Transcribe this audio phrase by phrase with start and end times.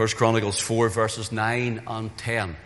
[0.00, 2.56] First Chronicles 4 verses 9 and 10.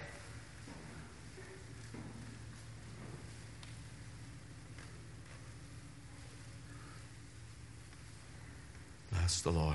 [9.10, 9.74] Bless the Lord.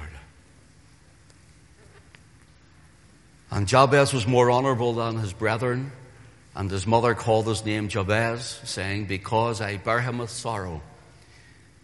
[3.52, 5.92] And Jabez was more honorable than his brethren,
[6.56, 10.82] and his mother called his name Jabez, saying, Because I bear him with sorrow.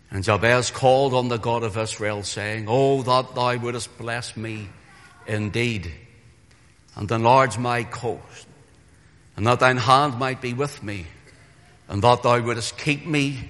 [0.10, 4.70] And Jabez called on the God of Israel, saying, Oh, that thou wouldest bless me
[5.28, 5.92] indeed,
[6.96, 8.48] and enlarge my coast,
[9.36, 11.06] and that thine hand might be with me,
[11.88, 13.50] and that thou wouldest keep me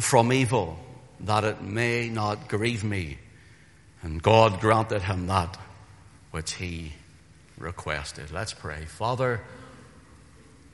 [0.00, 0.78] from evil,
[1.20, 3.18] that it may not grieve me.
[4.02, 5.58] And God granted him that
[6.30, 6.92] which he
[7.58, 8.30] requested.
[8.30, 8.84] Let's pray.
[8.84, 9.40] Father,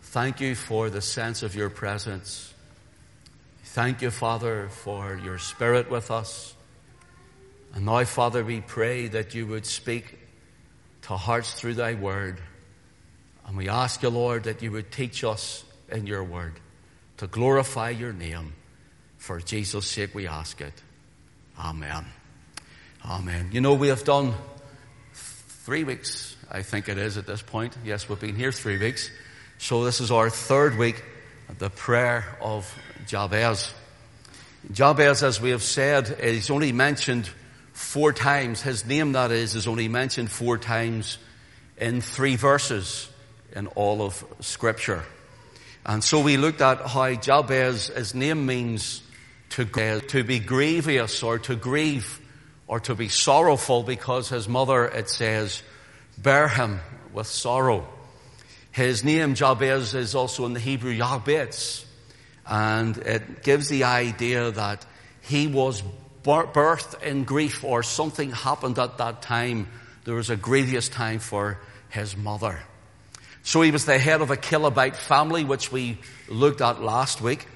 [0.02, 2.52] thank you for the sense of your presence.
[3.64, 6.54] Thank you, Father, for your spirit with us.
[7.74, 10.18] And now, Father, we pray that you would speak
[11.04, 12.38] to hearts through thy word.
[13.46, 16.54] And we ask you, Lord, that you would teach us in your word
[17.18, 18.54] to glorify your name.
[19.18, 20.72] For Jesus' sake, we ask it.
[21.58, 22.06] Amen.
[23.04, 23.50] Amen.
[23.52, 24.34] You know, we have done
[25.12, 27.76] three weeks, I think it is at this point.
[27.84, 29.10] Yes, we've been here three weeks.
[29.58, 31.02] So this is our third week,
[31.58, 32.70] the prayer of
[33.06, 33.72] Jabez.
[34.72, 37.28] Jabez, as we have said, is only mentioned
[37.74, 38.62] four times.
[38.62, 41.18] His name, that is, is only mentioned four times
[41.76, 43.10] in three verses
[43.54, 45.02] in all of Scripture.
[45.84, 49.02] And so we looked at how Jabez, his name means
[49.50, 52.20] to, uh, to be grievous or to grieve
[52.66, 55.62] or to be sorrowful because his mother, it says,
[56.16, 56.80] bear him
[57.12, 57.86] with sorrow.
[58.70, 61.84] His name, Jabez, is also in the Hebrew Yabetz,
[62.46, 64.84] and it gives the idea that
[65.22, 65.82] he was
[66.24, 69.68] birthed in grief or something happened at that time.
[70.04, 72.60] There was a grievous time for his mother.
[73.42, 77.46] So he was the head of a Calebite family, which we looked at last week.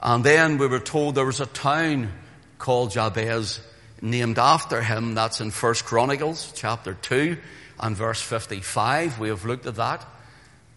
[0.00, 2.12] And then we were told there was a town
[2.58, 3.60] called Jabez
[4.02, 5.14] named after him.
[5.14, 7.38] That's in First Chronicles chapter 2
[7.80, 9.18] and verse 55.
[9.18, 10.06] We have looked at that.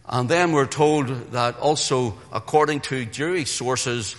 [0.07, 4.15] And then we're told that also, according to Jewish sources,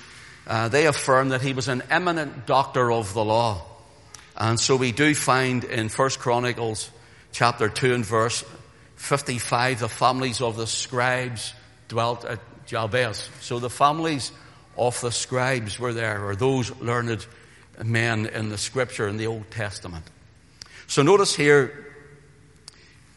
[0.49, 3.63] uh, they affirm that he was an eminent doctor of the law.
[4.37, 6.91] And so we do find in First Chronicles
[7.33, 8.45] chapter 2 and verse
[8.97, 11.53] 55, the families of the scribes
[11.89, 13.29] dwelt at Jabez.
[13.41, 14.33] So the families
[14.77, 17.27] of the scribes were there, or those learned
[17.85, 20.05] men in the scripture in the Old Testament.
[20.87, 21.87] So notice here,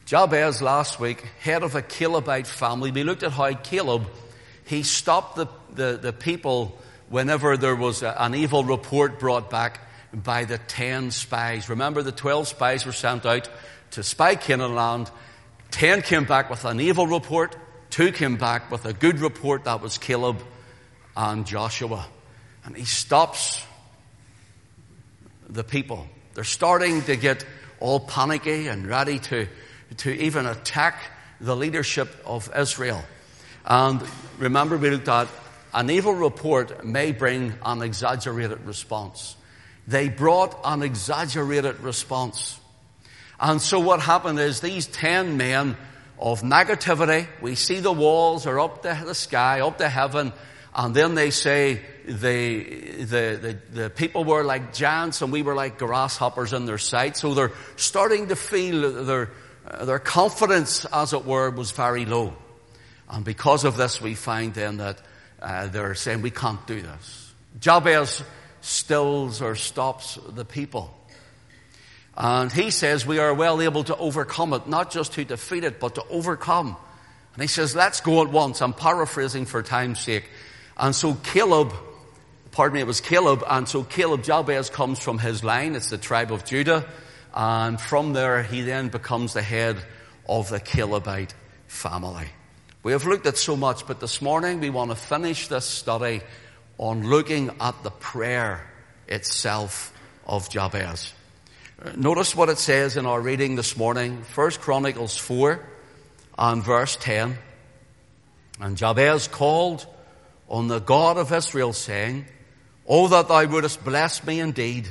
[0.06, 4.08] Jabez last week, head of a Calebite family, we looked at how Caleb,
[4.66, 6.78] he stopped the, the, the people
[7.12, 9.80] whenever there was a, an evil report brought back
[10.12, 11.70] by the ten spies.
[11.70, 13.48] Remember the twelve spies were sent out
[13.92, 15.12] to spy Canaan land.
[15.70, 17.56] Ten came back with an evil report.
[17.90, 19.66] Two came back with a good report.
[19.66, 20.42] That was Caleb
[21.16, 22.08] and Joshua.
[22.66, 23.64] And he stops
[25.50, 26.08] the people.
[26.34, 27.46] They're starting to get
[27.80, 29.48] all panicky and ready to,
[29.98, 31.02] to even attack
[31.42, 33.04] the leadership of Israel.
[33.66, 34.02] And
[34.40, 35.28] remember we looked at
[35.74, 39.36] an evil report may bring an exaggerated response.
[39.88, 42.60] They brought an exaggerated response.
[43.40, 45.76] And so what happened is these ten men
[46.20, 50.34] of negativity, we see the walls are up to the sky, up to heaven,
[50.74, 52.64] and then they say the,
[53.00, 53.06] the,
[53.42, 57.18] the, the, people were like giants and we were like grasshoppers in their sight.
[57.18, 59.30] So they're starting to feel their,
[59.82, 62.34] their confidence, as it were, was very low.
[63.10, 65.02] And because of this, we find then that
[65.42, 67.34] uh, they're saying, we can't do this.
[67.60, 68.24] Jabez
[68.62, 70.96] stills or stops the people.
[72.16, 75.80] And he says we are well able to overcome it, not just to defeat it,
[75.80, 76.76] but to overcome.
[77.34, 78.62] And he says, let's go at once.
[78.62, 80.30] I'm paraphrasing for time's sake.
[80.78, 81.74] And so Caleb,
[82.52, 85.76] pardon me, it was Caleb, and so Caleb Jabez comes from his line.
[85.76, 86.86] It's the tribe of Judah.
[87.34, 89.78] And from there, he then becomes the head
[90.28, 91.34] of the Calebite
[91.68, 92.28] family.
[92.84, 96.22] We have looked at so much, but this morning we want to finish this study
[96.80, 98.68] on looking at the prayer
[99.08, 99.94] itself
[100.26, 101.14] of Jabez.
[101.80, 105.64] Uh, notice what it says in our reading this morning, First Chronicles 4
[106.40, 107.38] and verse 10.
[108.60, 109.86] And Jabez called
[110.50, 112.26] on the God of Israel saying,
[112.88, 114.88] Oh, that thou wouldest bless me indeed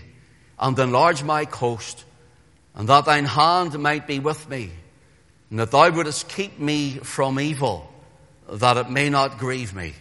[0.61, 2.05] and enlarge my coast
[2.75, 4.71] and that thine hand might be with me
[5.51, 7.93] and that thou wouldest keep me from evil,
[8.49, 9.95] that it may not grieve me.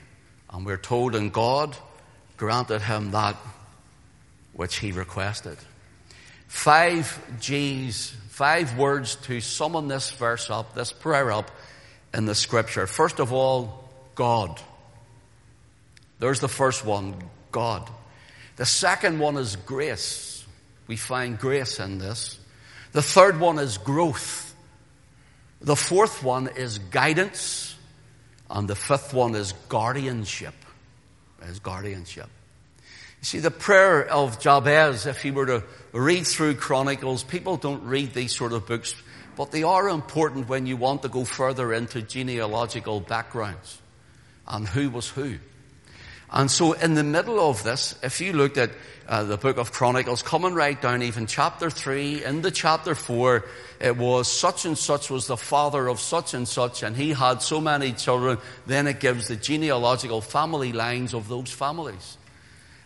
[0.51, 1.75] And we're told, and God
[2.37, 3.35] granted him that
[4.53, 5.57] which he requested.
[6.47, 11.51] Five G's, five words to summon this verse up, this prayer up
[12.13, 12.87] in the scripture.
[12.87, 14.59] First of all, God.
[16.19, 17.15] There's the first one,
[17.51, 17.89] God.
[18.57, 20.45] The second one is grace.
[20.87, 22.39] We find grace in this.
[22.91, 24.48] The third one is growth.
[25.61, 27.75] The fourth one is guidance.
[28.49, 30.55] And the fifth one is guardianship.
[31.43, 32.27] Is guardianship.
[32.77, 37.83] You see, the prayer of Jabez, if you were to read through Chronicles, people don't
[37.83, 38.95] read these sort of books,
[39.35, 43.81] but they are important when you want to go further into genealogical backgrounds
[44.47, 45.37] and who was who.
[46.31, 48.69] And so in the middle of this, if you looked at
[49.07, 53.43] uh, the book of Chronicles, coming right down even chapter 3, into chapter 4,
[53.79, 57.41] it was such and such was the father of such and such, and he had
[57.41, 58.37] so many children.
[58.67, 62.17] Then it gives the genealogical family lines of those families.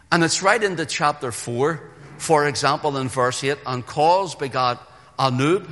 [0.09, 1.81] And it's right into chapter 4,
[2.19, 4.81] for example, in verse 8, and Coz begot
[5.19, 5.67] Anub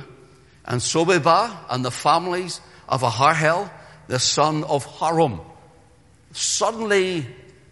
[0.66, 3.70] and Zobebah and the families of Aharhel,
[4.08, 5.40] the son of Harum.
[6.32, 7.26] Suddenly,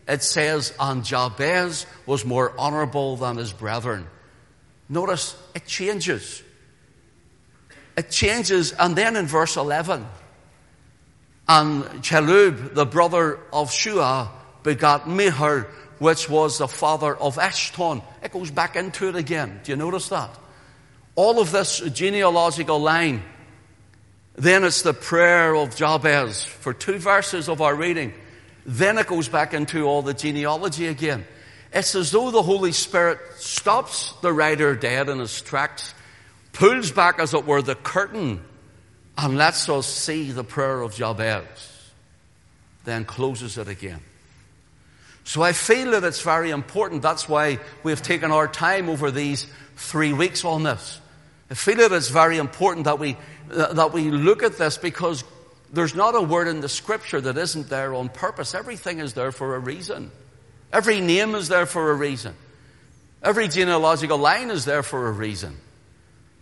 [0.09, 4.07] it says, and Jabez was more honorable than his brethren.
[4.89, 6.43] Notice, it changes.
[7.97, 10.07] It changes, and then in verse 11,
[11.49, 14.29] and Chelub, the brother of Shuah,
[14.63, 15.67] begot Mehir,
[15.99, 18.03] which was the father of Eshton.
[18.23, 19.61] It goes back into it again.
[19.65, 20.31] Do you notice that?
[21.17, 23.23] All of this genealogical line.
[24.35, 28.15] Then it's the prayer of Jabez for two verses of our reading.
[28.71, 31.25] Then it goes back into all the genealogy again.
[31.73, 35.93] It's as though the Holy Spirit stops the writer dead in his tracks,
[36.53, 38.41] pulls back, as it were, the curtain,
[39.19, 41.45] and lets us see the prayer of Jabez,
[42.85, 43.99] then closes it again.
[45.25, 47.03] So I feel that it's very important.
[47.03, 51.01] That's why we've taken our time over these three weeks on this.
[51.51, 53.17] I feel that it's very important that we,
[53.49, 55.25] that we look at this because
[55.73, 58.55] there's not a word in the scripture that isn't there on purpose.
[58.55, 60.11] Everything is there for a reason.
[60.73, 62.35] Every name is there for a reason.
[63.23, 65.57] Every genealogical line is there for a reason.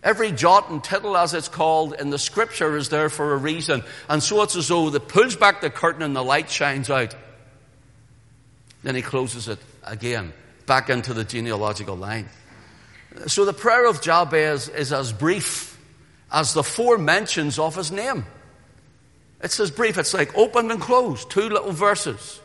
[0.01, 3.83] Every jot and tittle, as it's called in the scripture, is there for a reason.
[4.07, 7.15] And so it's as though it pulls back the curtain and the light shines out.
[8.81, 10.31] Then he closes it again,
[10.65, 12.29] back into the genealogical line.
[13.27, 15.77] So the prayer of Jabez is as brief
[16.31, 18.25] as the four mentions of his name.
[19.41, 22.41] It's as brief, it's like open and closed, two little verses.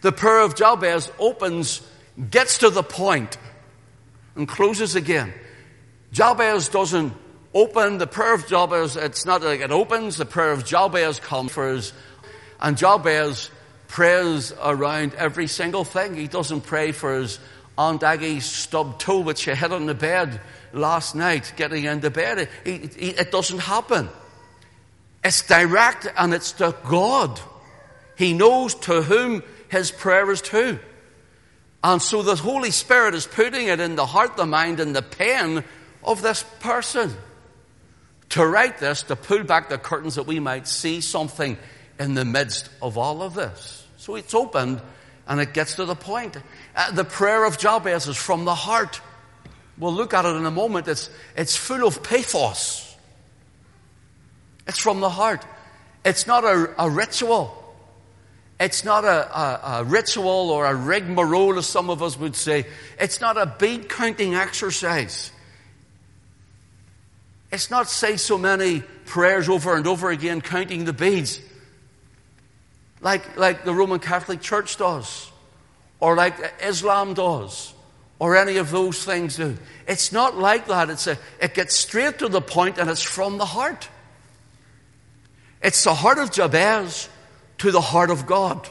[0.00, 1.82] The prayer of Jabez opens,
[2.30, 3.36] gets to the point,
[4.34, 5.34] and closes again.
[6.12, 7.12] Jabez doesn't
[7.52, 11.92] open, the prayer of Jabez, it's not like it opens, the prayer of Jabez comes
[12.60, 13.50] and Jabez
[13.88, 16.14] prays around every single thing.
[16.14, 17.38] He doesn't pray for his
[17.76, 20.40] Aunt Aggie's stub toe, which she hit on the bed
[20.72, 22.48] last night, getting into bed.
[22.64, 24.08] It doesn't happen.
[25.22, 27.40] It's direct and it's to God.
[28.16, 30.78] He knows to whom his prayer is to.
[31.82, 35.02] And so the Holy Spirit is putting it in the heart, the mind, and the
[35.02, 35.64] pen
[36.02, 37.14] of this person
[38.30, 41.58] to write this, to pull back the curtains that we might see something
[41.98, 43.86] in the midst of all of this.
[43.96, 44.80] So it's opened
[45.26, 46.36] and it gets to the point.
[46.74, 49.00] Uh, the prayer of Jabez is from the heart.
[49.78, 50.88] We'll look at it in a moment.
[50.88, 52.89] It's, it's full of pathos.
[54.70, 55.44] It's from the heart.
[56.04, 57.52] It's not a, a ritual.
[58.60, 62.66] It's not a, a, a, ritual or a rigmarole, as some of us would say.
[62.96, 65.32] It's not a bead counting exercise.
[67.50, 71.40] It's not say so many prayers over and over again, counting the beads,
[73.00, 75.32] like, like the Roman Catholic Church does,
[75.98, 77.74] or like Islam does,
[78.20, 79.56] or any of those things do.
[79.88, 80.90] It's not like that.
[80.90, 83.88] It's a, it gets straight to the point and it's from the heart.
[85.62, 87.08] It's the heart of Jabez
[87.58, 88.68] to the heart of God.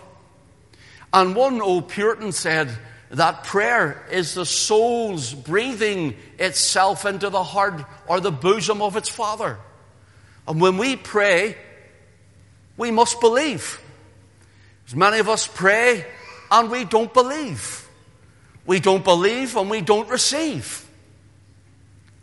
[1.14, 2.70] And one old Puritan said
[3.12, 9.10] that prayer is the soul's breathing itself into the heart or the bosom of its
[9.10, 9.58] Father.
[10.48, 11.58] And when we pray,
[12.78, 13.80] we must believe.
[14.88, 16.06] As many of us pray
[16.52, 17.88] and we don't believe.
[18.66, 20.88] We don't believe and we don't receive.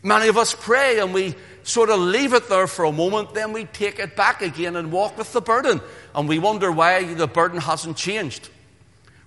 [0.03, 1.35] Many of us pray and we
[1.67, 4.93] sort of leave it there for a moment, then we take it back again and
[4.93, 5.81] walk with the burden.
[6.15, 8.49] And we wonder why the burden hasn't changed.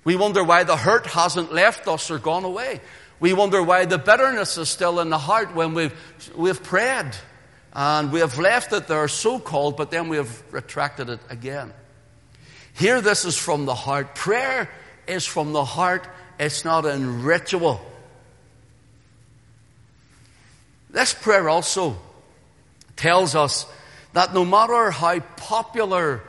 [0.03, 2.79] We wonder why the hurt hasn't left us or gone away.
[3.19, 5.93] We wonder why the bitterness is still in the heart when we've,
[6.36, 7.12] we've prayed
[7.74, 11.74] and we have left it there so called, but then we have retracted it again.
[12.74, 14.15] Here, this is from the heart.
[14.15, 14.69] Prayer
[15.08, 16.08] is from the heart.
[16.39, 17.81] It's not in ritual.
[20.89, 21.98] This prayer also
[23.00, 23.65] tells us
[24.13, 26.22] that no matter how popular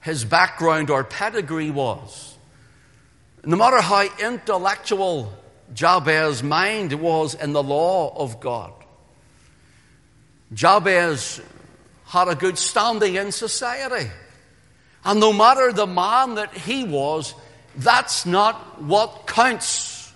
[0.00, 2.36] his background or pedigree was,
[3.44, 5.32] no matter how intellectual
[5.74, 8.72] Jabez's mind was in the law of God,
[10.54, 11.40] Jabez
[12.06, 14.08] had a good standing in society.
[15.04, 17.34] And no matter the man that he was,
[17.76, 20.12] that's not what counts.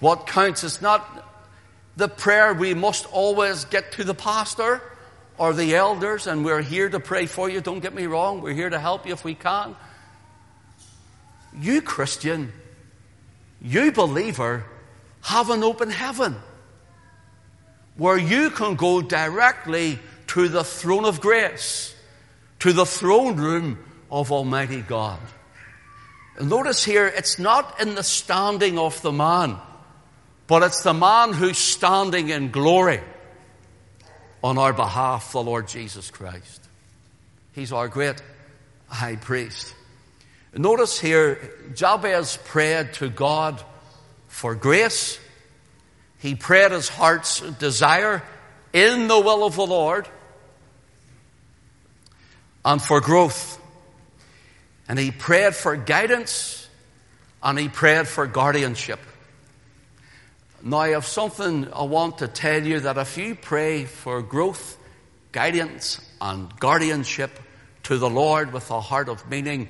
[0.00, 1.27] What counts is not
[1.98, 4.80] the prayer we must always get to the pastor
[5.36, 7.60] or the elders, and we're here to pray for you.
[7.60, 9.74] Don't get me wrong, we're here to help you if we can.
[11.58, 12.52] You, Christian,
[13.60, 14.64] you believer,
[15.22, 16.36] have an open heaven
[17.96, 21.96] where you can go directly to the throne of grace,
[22.60, 23.76] to the throne room
[24.08, 25.18] of Almighty God.
[26.36, 29.58] And notice here, it's not in the standing of the man,
[30.48, 33.00] but it's the man who's standing in glory
[34.42, 36.66] on our behalf, the Lord Jesus Christ.
[37.52, 38.20] He's our great
[38.88, 39.74] high priest.
[40.54, 43.62] Notice here, Jabez prayed to God
[44.26, 45.20] for grace.
[46.18, 48.22] He prayed his heart's desire
[48.72, 50.08] in the will of the Lord
[52.64, 53.60] and for growth.
[54.88, 56.68] And he prayed for guidance
[57.42, 59.00] and he prayed for guardianship.
[60.62, 64.76] Now, I have something I want to tell you that if you pray for growth,
[65.30, 67.30] guidance, and guardianship
[67.84, 69.68] to the Lord with a heart of meaning,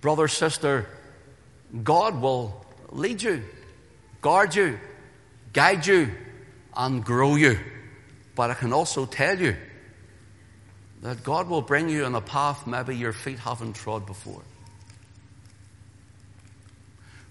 [0.00, 0.86] brother, sister,
[1.82, 3.42] God will lead you,
[4.20, 4.78] guard you,
[5.52, 6.10] guide you,
[6.76, 7.58] and grow you.
[8.34, 9.56] But I can also tell you
[11.02, 14.42] that God will bring you on a path maybe your feet haven't trod before.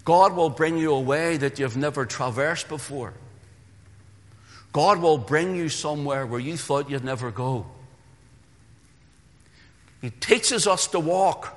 [0.07, 3.13] God will bring you a way that you've never traversed before.
[4.71, 7.65] God will bring you somewhere where you thought you'd never go.
[10.01, 11.53] He teaches us to walk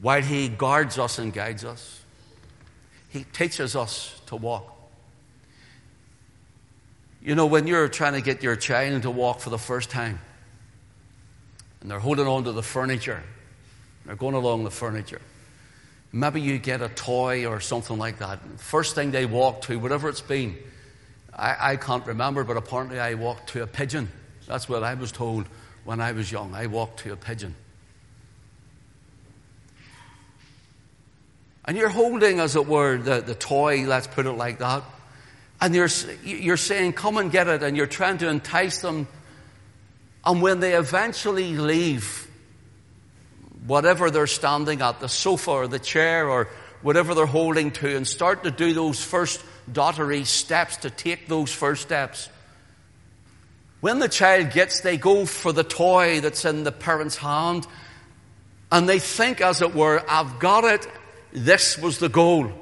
[0.00, 2.00] while He guards us and guides us.
[3.10, 4.74] He teaches us to walk.
[7.22, 10.20] You know, when you're trying to get your child to walk for the first time,
[11.82, 13.22] and they're holding on to the furniture,
[14.06, 15.20] they're going along the furniture.
[16.12, 18.38] Maybe you get a toy or something like that.
[18.58, 20.56] First thing they walk to, whatever it's been,
[21.34, 24.10] I, I can't remember, but apparently I walked to a pigeon.
[24.46, 25.46] That's what I was told
[25.84, 26.54] when I was young.
[26.54, 27.54] I walked to a pigeon.
[31.64, 34.82] And you're holding, as it were, the, the toy, let's put it like that.
[35.60, 35.88] And you're,
[36.24, 37.62] you're saying, come and get it.
[37.62, 39.06] And you're trying to entice them.
[40.24, 42.28] And when they eventually leave,
[43.66, 46.48] whatever they're standing at, the sofa or the chair or
[46.82, 51.52] whatever they're holding to, and start to do those first dottery steps to take those
[51.52, 52.28] first steps.
[53.80, 57.66] When the child gets, they go for the toy that's in the parent's hand,
[58.70, 60.86] and they think, as it were, I've got it,
[61.32, 62.52] this was the goal.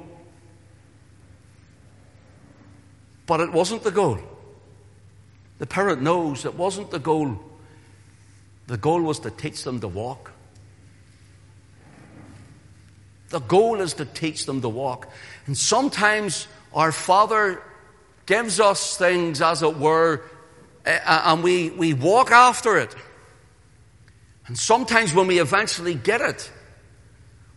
[3.25, 4.19] But it wasn't the goal.
[5.59, 7.39] The parent knows it wasn't the goal.
[8.67, 10.30] The goal was to teach them to walk.
[13.31, 15.09] The goal is to teach them to walk.
[15.47, 17.61] And sometimes our Father
[18.25, 20.21] gives us things, as it were,
[20.85, 22.95] eh, and we, we walk after it.
[24.47, 26.51] And sometimes when we eventually get it,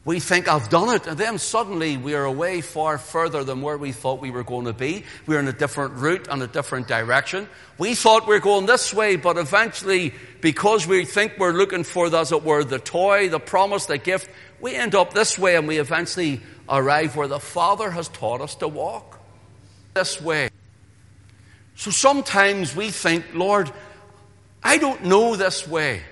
[0.04, 1.06] we think, I've done it.
[1.06, 4.66] And then suddenly we are away far further than where we thought we were going
[4.66, 5.04] to be.
[5.26, 7.48] We're in a different route and a different direction.
[7.78, 10.12] We thought we are going this way, but eventually,
[10.42, 14.28] because we think we're looking for, as it were, the toy, the promise, the gift,
[14.60, 18.54] we end up this way and we eventually arrive where the Father has taught us
[18.56, 19.20] to walk.
[19.94, 20.50] This way.
[21.76, 23.70] So sometimes we think, Lord,
[24.62, 26.02] I don't know this way.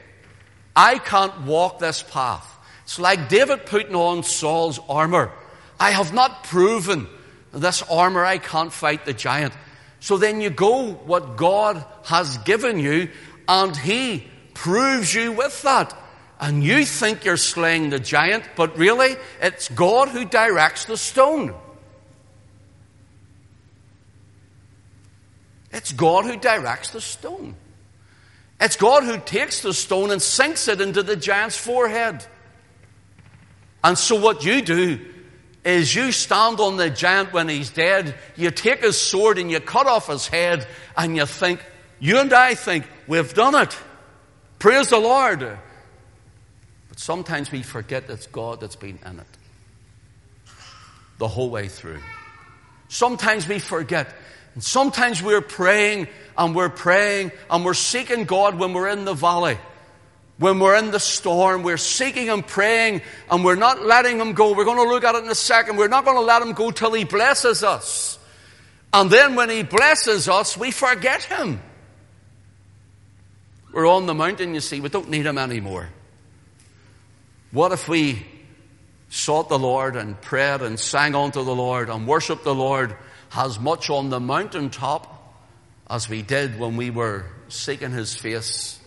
[0.74, 2.48] I can't walk this path.
[2.84, 5.32] It's like David putting on Saul's armor.
[5.78, 7.06] I have not proven
[7.52, 8.24] this armor.
[8.24, 9.54] I can't fight the giant.
[10.00, 13.08] So then you go what God has given you
[13.48, 15.96] and He proves you with that
[16.42, 21.54] and you think you're slaying the giant, but really it's God who directs the stone.
[25.70, 27.54] It's God who directs the stone.
[28.60, 32.26] It's God who takes the stone and sinks it into the giant's forehead.
[33.84, 35.00] And so what you do
[35.64, 39.60] is you stand on the giant when he's dead, you take his sword and you
[39.60, 41.64] cut off his head, and you think,
[42.00, 43.78] you and I think, we've done it.
[44.58, 45.58] Praise the Lord.
[46.92, 49.26] But sometimes we forget it's God that's been in it
[51.16, 52.00] the whole way through.
[52.88, 54.14] Sometimes we forget
[54.52, 59.14] And sometimes we're praying and we're praying and we're seeking God when we're in the
[59.14, 59.56] valley.
[60.36, 64.54] When we're in the storm, we're seeking and praying and we're not letting Him go.
[64.54, 65.78] We're going to look at it in a second.
[65.78, 68.18] We're not going to let Him go till He blesses us.
[68.92, 71.58] And then when He blesses us, we forget Him.
[73.72, 74.78] We're on the mountain, you see.
[74.80, 75.88] We don't need Him anymore.
[77.52, 78.26] What if we
[79.10, 82.96] sought the Lord and prayed and sang unto the Lord and worshiped the Lord
[83.36, 85.18] as much on the mountaintop
[85.88, 88.80] as we did when we were seeking His face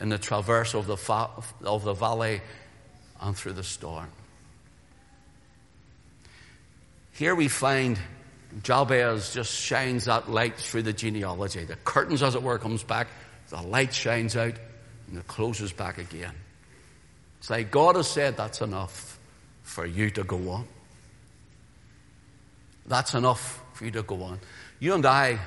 [0.00, 1.30] in the traverse of the, fa-
[1.64, 2.40] of the valley
[3.20, 4.08] and through the storm.
[7.12, 7.98] Here we find
[8.62, 11.64] Jabez just shines that light through the genealogy.
[11.64, 13.08] The curtains, as it were, comes back,
[13.48, 14.54] the light shines out,
[15.08, 16.34] and it closes back again.
[17.42, 19.18] It's like God has said that's enough
[19.64, 20.64] for you to go on.
[22.86, 24.38] That's enough for you to go on.
[24.78, 25.40] You and I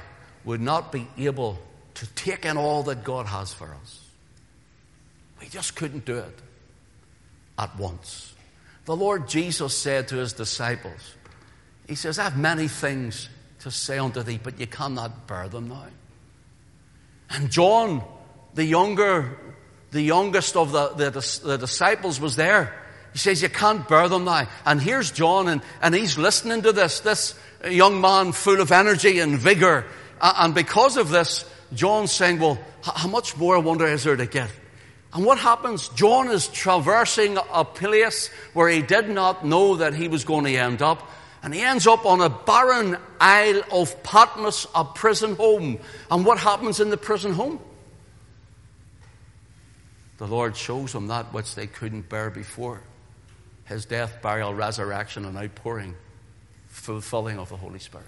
[0.43, 1.57] would not be able
[1.93, 4.01] to take in all that God has for us.
[5.39, 6.37] We just couldn't do it
[7.57, 8.33] at once.
[8.83, 11.15] The Lord Jesus said to his disciples,
[11.87, 15.69] He says, I have many things to say unto thee, but you cannot bear them
[15.69, 15.87] now.
[17.29, 18.03] And John,
[18.53, 19.37] the younger,
[19.95, 22.77] the youngest of the, the, the disciples was there.
[23.13, 24.45] He says, you can't bear them now.
[24.65, 27.33] And here's John, and, and he's listening to this, this
[27.65, 29.85] young man full of energy and vigor.
[30.19, 34.25] And because of this, John's saying, well, how much more I wonder is there to
[34.25, 34.51] get?
[35.13, 35.87] And what happens?
[35.89, 40.57] John is traversing a place where he did not know that he was going to
[40.57, 41.09] end up.
[41.41, 45.79] And he ends up on a barren isle of Patmos, a prison home.
[46.11, 47.61] And what happens in the prison home?
[50.17, 52.81] The Lord shows them that which they couldn't bear before
[53.65, 55.95] his death, burial, resurrection, and outpouring,
[56.67, 58.05] fulfilling of the Holy Spirit.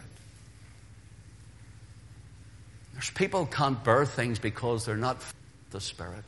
[2.94, 5.24] There's people can't bear things because they're not
[5.72, 6.24] the Spirit.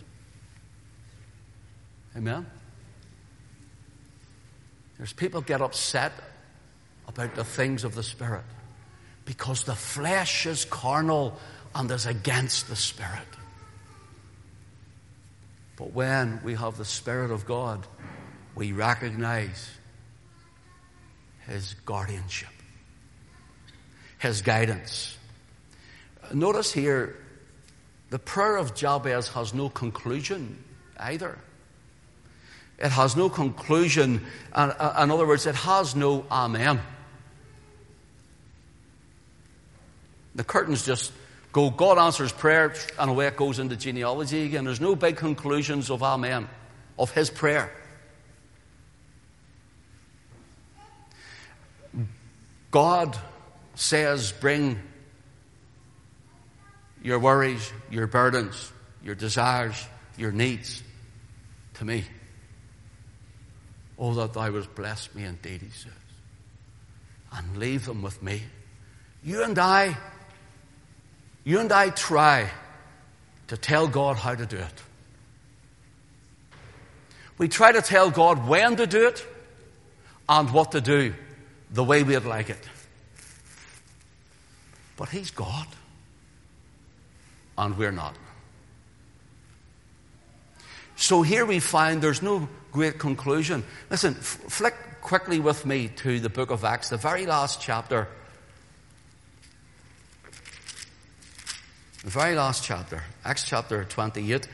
[2.18, 2.46] Amen?
[4.98, 6.12] There's people get upset
[7.08, 8.44] about the things of the Spirit
[9.26, 11.38] because the flesh is carnal
[11.74, 13.28] and is against the Spirit.
[15.80, 17.88] But when we have the Spirit of God,
[18.54, 19.72] we recognize
[21.48, 22.50] His guardianship,
[24.18, 25.18] His guidance.
[26.34, 27.16] Notice here,
[28.10, 30.62] the prayer of Jabez has no conclusion
[31.00, 31.40] either.
[32.78, 34.26] It has no conclusion.
[34.52, 36.82] Uh, in other words, it has no amen.
[40.36, 41.14] The curtains just
[41.52, 44.66] go, God answers prayer, and away it goes into genealogy again.
[44.66, 46.48] There's no big conclusions of amen,
[46.98, 47.72] of his prayer.
[52.72, 53.18] God
[53.76, 54.80] says, bring
[57.02, 58.72] your worries, your burdens,
[59.04, 60.84] your desires, your needs
[61.76, 62.04] to me.
[63.98, 65.92] Oh, that thou wouldst bless me indeed, he says,
[67.34, 68.44] and leave them with me.
[69.24, 69.98] You and I,
[71.50, 72.52] you and I try
[73.48, 74.84] to tell God how to do it.
[77.40, 79.26] We try to tell God when to do it
[80.28, 81.16] and what to do
[81.72, 82.70] the way we'd like it.
[84.96, 85.66] But He's God,
[87.58, 88.16] and we're not.
[90.98, 93.64] So here we find there's no great conclusion.
[93.90, 98.08] Listen, flick quickly with me to the book of Acts, the very last chapter.
[102.04, 104.48] The very last chapter, Acts chapter 28.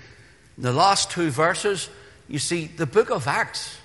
[0.58, 1.90] The last two verses,
[2.28, 3.78] you see, the book of Acts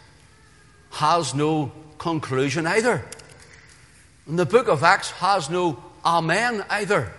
[0.92, 3.04] has no conclusion either.
[4.26, 7.12] And the book of Acts has no amen either.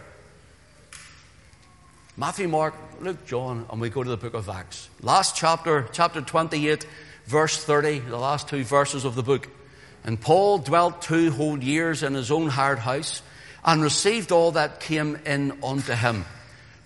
[2.17, 4.89] Matthew, Mark, Luke, John, and we go to the book of Acts.
[4.99, 6.87] Last chapter, chapter 28,
[7.25, 9.47] verse 30, the last two verses of the book.
[10.03, 13.21] And Paul dwelt two whole years in his own hired house
[13.63, 16.25] and received all that came in unto him,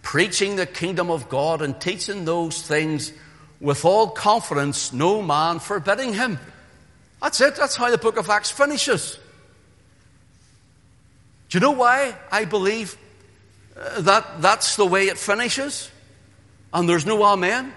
[0.02, 3.14] preaching the kingdom of God and teaching those things
[3.62, 6.40] with all confidence, no man forbidding him.
[7.22, 7.56] That's it.
[7.56, 9.18] That's how the book of Acts finishes.
[11.50, 12.98] Do you know why I believe
[13.78, 15.90] uh, that that's the way it finishes?
[16.74, 17.74] And there's no amen?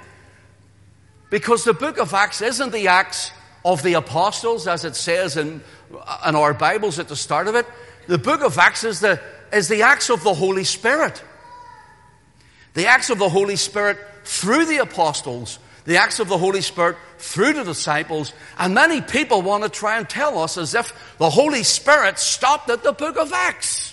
[1.30, 3.30] Because the book of Acts isn't the Acts
[3.64, 5.62] of the apostles, as it says in,
[5.94, 7.66] uh, in our Bibles at the start of it.
[8.08, 9.20] The book of Acts is the,
[9.52, 11.22] is the Acts of the Holy Spirit.
[12.72, 16.96] The Acts of the Holy Spirit through the apostles, the Acts of the Holy Spirit
[17.18, 21.28] through the disciples, and many people want to try and tell us as if the
[21.28, 23.92] Holy Spirit stopped at the book of Acts.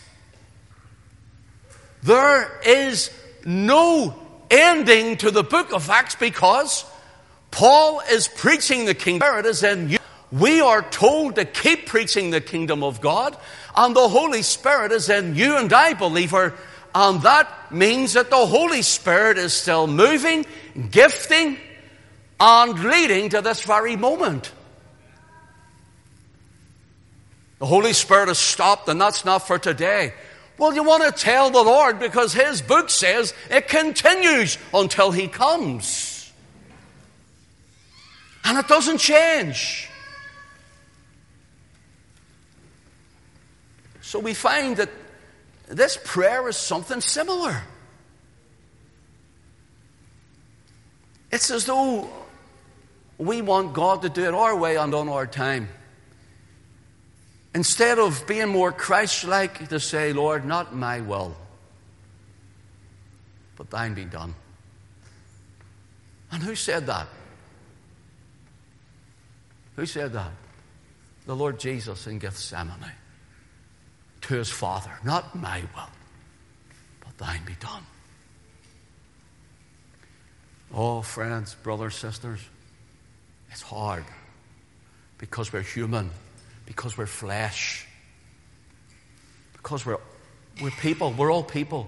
[2.01, 3.11] There is
[3.45, 4.15] no
[4.49, 6.85] ending to the book of Acts because
[7.51, 9.27] Paul is preaching the kingdom.
[9.27, 9.97] Spirit is in you.
[10.31, 13.37] We are told to keep preaching the kingdom of God,
[13.75, 16.53] and the Holy Spirit is in you and I, believer.
[16.93, 20.45] And that means that the Holy Spirit is still moving,
[20.91, 21.57] gifting,
[22.39, 24.51] and leading to this very moment.
[27.59, 30.13] The Holy Spirit has stopped, and that's not for today.
[30.57, 35.27] Well, you want to tell the Lord because His book says it continues until He
[35.27, 36.31] comes.
[38.45, 39.89] And it doesn't change.
[44.05, 44.89] So we find that
[45.67, 47.63] this prayer is something similar.
[51.31, 52.07] It's as though
[53.17, 55.69] we want God to do it our way and on our time.
[57.55, 61.35] Instead of being more Christ like, to say, Lord, not my will,
[63.55, 64.35] but thine be done.
[66.31, 67.07] And who said that?
[69.77, 70.31] Who said that?
[71.25, 72.91] The Lord Jesus in Gethsemane
[74.27, 75.89] to his Father, not my will,
[77.01, 77.83] but thine be done.
[80.73, 82.39] Oh, friends, brothers, sisters,
[83.51, 84.03] it's hard
[85.17, 86.09] because we're human
[86.65, 87.87] because we're flesh.
[89.53, 89.99] Because we're,
[90.61, 91.13] we're people.
[91.17, 91.87] We're all people.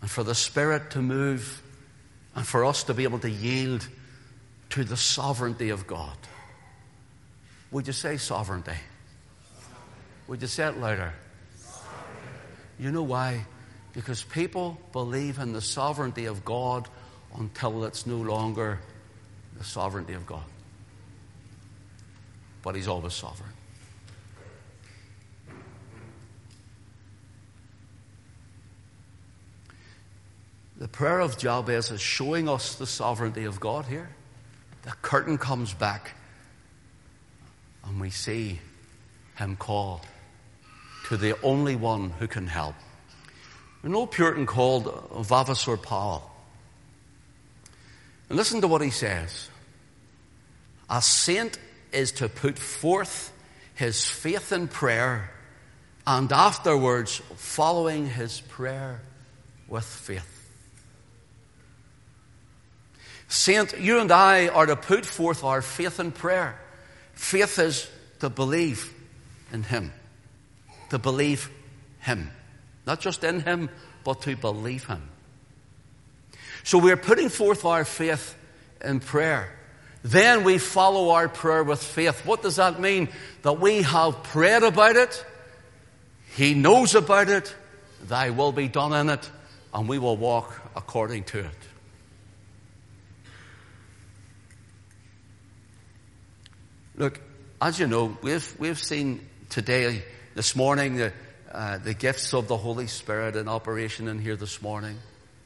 [0.00, 1.62] And for the Spirit to move
[2.34, 3.86] and for us to be able to yield
[4.70, 6.16] to the sovereignty of God.
[7.72, 8.76] Would you say sovereignty?
[10.26, 11.12] Would you say it louder?
[12.78, 13.46] You know why?
[13.92, 16.88] Because people believe in the sovereignty of God
[17.36, 18.78] until it's no longer
[19.58, 20.44] the sovereignty of God.
[22.62, 23.50] But He's always sovereign.
[30.78, 34.08] The prayer of Jabez is showing us the sovereignty of God here.
[34.82, 36.12] The curtain comes back,
[37.84, 38.60] and we see
[39.36, 40.02] him call
[41.08, 42.74] to the only one who can help.
[43.82, 44.84] An old Puritan called
[45.26, 46.30] Vavasor Powell.
[48.28, 49.48] And listen to what he says.
[50.88, 51.58] A saint
[51.92, 53.32] is to put forth
[53.74, 55.30] his faith in prayer
[56.06, 59.00] and afterwards following his prayer
[59.68, 60.36] with faith.
[63.28, 66.58] Saint, you and I are to put forth our faith in prayer.
[67.20, 67.86] Faith is
[68.20, 68.92] to believe
[69.52, 69.92] in Him,
[70.88, 71.50] to believe
[72.00, 72.30] Him.
[72.86, 73.68] Not just in Him,
[74.04, 75.02] but to believe Him.
[76.64, 78.34] So we're putting forth our faith
[78.82, 79.54] in prayer.
[80.02, 82.24] Then we follow our prayer with faith.
[82.24, 83.10] What does that mean?
[83.42, 85.24] That we have prayed about it,
[86.36, 87.54] He knows about it,
[88.02, 89.30] Thy will be done in it,
[89.74, 91.69] and we will walk according to it.
[97.00, 97.18] Look,
[97.62, 100.02] as you know, we've, we've seen today,
[100.34, 101.14] this morning, the,
[101.50, 104.98] uh, the gifts of the Holy Spirit in operation in here this morning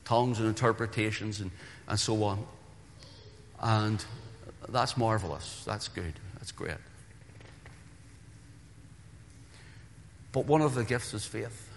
[0.05, 1.53] tongues and interpretations and,
[1.87, 2.45] and so on.
[3.61, 4.05] And
[4.69, 5.63] that's marvelous.
[5.65, 6.15] That's good.
[6.41, 6.75] That's great.
[10.33, 11.71] But one of the gifts is faith.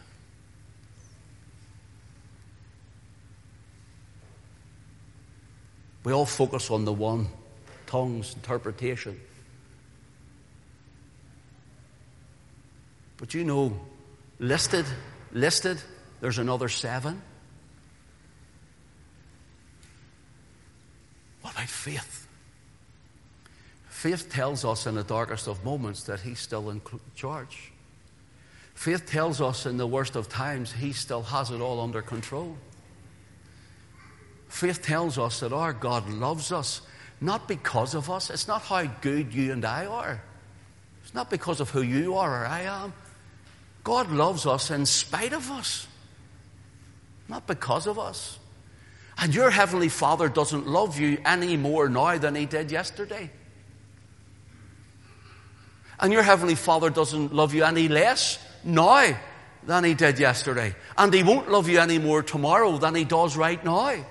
[6.03, 7.27] We all focus on the one
[7.85, 9.19] tongues, interpretation.
[13.17, 13.79] But you know,
[14.39, 14.85] listed,
[15.31, 15.81] listed,
[16.21, 17.21] there's another seven.
[21.41, 22.27] What about faith?
[23.89, 26.81] Faith tells us in the darkest of moments that He's still in
[27.15, 27.71] charge.
[28.75, 32.55] Faith tells us in the worst of times He still has it all under control.
[34.49, 36.81] Faith tells us that our God loves us
[37.19, 38.29] not because of us.
[38.29, 40.21] It's not how good you and I are.
[41.03, 42.93] It's not because of who you are or I am.
[43.87, 45.87] God loves us in spite of us,
[47.29, 48.37] not because of us.
[49.17, 53.31] And your Heavenly Father doesn't love you any more now than He did yesterday.
[56.01, 59.17] And your Heavenly Father doesn't love you any less now
[59.63, 60.75] than He did yesterday.
[60.97, 64.03] And He won't love you any more tomorrow than He does right now.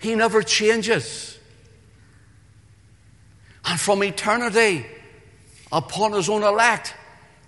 [0.00, 1.38] He never changes.
[3.64, 4.84] And from eternity
[5.72, 6.94] upon His own elect,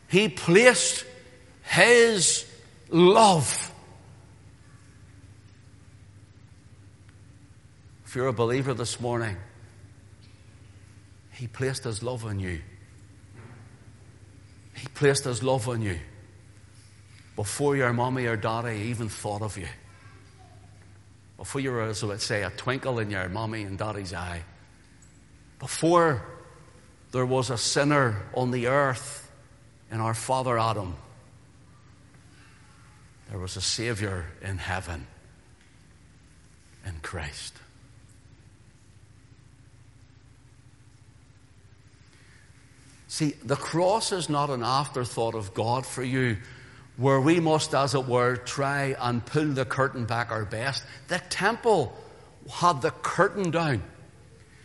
[0.08, 1.04] He placed
[1.68, 2.46] His
[2.88, 3.72] love.
[8.06, 9.36] If you're a believer this morning,
[11.32, 12.60] He placed His love on you.
[14.74, 15.98] He placed His love on you
[17.36, 19.68] before your mommy or daddy even thought of you.
[21.36, 24.42] Before you were, I would say, a twinkle in your mommy and daddy's eye.
[25.60, 26.24] Before
[27.12, 29.30] there was a sinner on the earth
[29.90, 30.96] in our father Adam,
[33.30, 35.06] there was a Savior in heaven
[36.86, 37.54] in Christ.
[43.08, 46.36] See, the cross is not an afterthought of God for you,
[46.96, 50.84] where we must, as it were, try and pull the curtain back our best.
[51.08, 51.96] The temple
[52.50, 53.82] had the curtain down.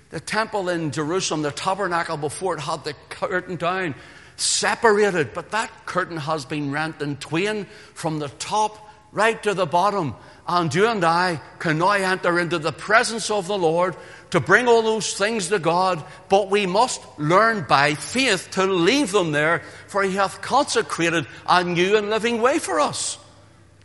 [0.09, 3.95] The temple in Jerusalem, the tabernacle before it had the curtain down,
[4.35, 9.65] separated, but that curtain has been rent in twain from the top right to the
[9.65, 10.15] bottom.
[10.47, 13.95] And you and I can now enter into the presence of the Lord
[14.31, 19.11] to bring all those things to God, but we must learn by faith to leave
[19.11, 23.15] them there, for He hath consecrated a new and living way for us.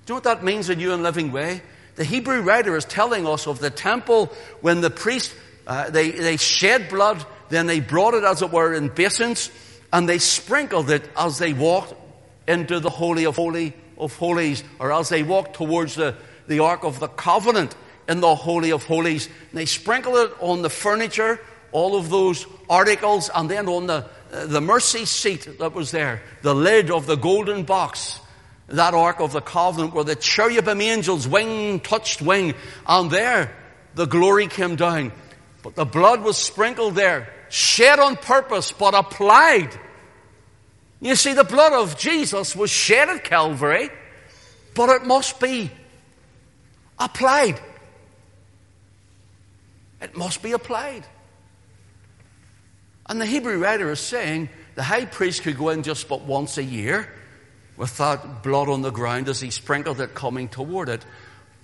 [0.06, 1.62] Do you know what that means, a new and living way?
[1.96, 5.34] The Hebrew writer is telling us of the temple when the priest,
[5.66, 9.50] uh, they, they shed blood, then they brought it, as it were, in basins,
[9.92, 11.94] and they sprinkled it as they walked
[12.46, 16.14] into the Holy of Holy of Holies, or as they walked towards the,
[16.46, 17.74] the Ark of the Covenant
[18.08, 19.26] in the Holy of Holies.
[19.26, 21.40] And they sprinkled it on the furniture,
[21.72, 26.22] all of those articles, and then on the, uh, the mercy seat that was there,
[26.42, 28.20] the lid of the golden box,
[28.68, 32.54] that Ark of the Covenant where the cherubim angels wing touched wing,
[32.86, 33.54] and there
[33.94, 35.12] the glory came down.
[35.62, 39.70] But the blood was sprinkled there, shed on purpose, but applied.
[41.00, 43.88] You see, the blood of Jesus was shed at Calvary,
[44.74, 45.70] but it must be
[46.98, 47.60] applied.
[50.00, 51.04] It must be applied.
[53.06, 56.58] And the Hebrew writer is saying the high priest could go in just but once
[56.58, 57.08] a year
[57.76, 61.04] with that blood on the ground as he sprinkled it coming toward it.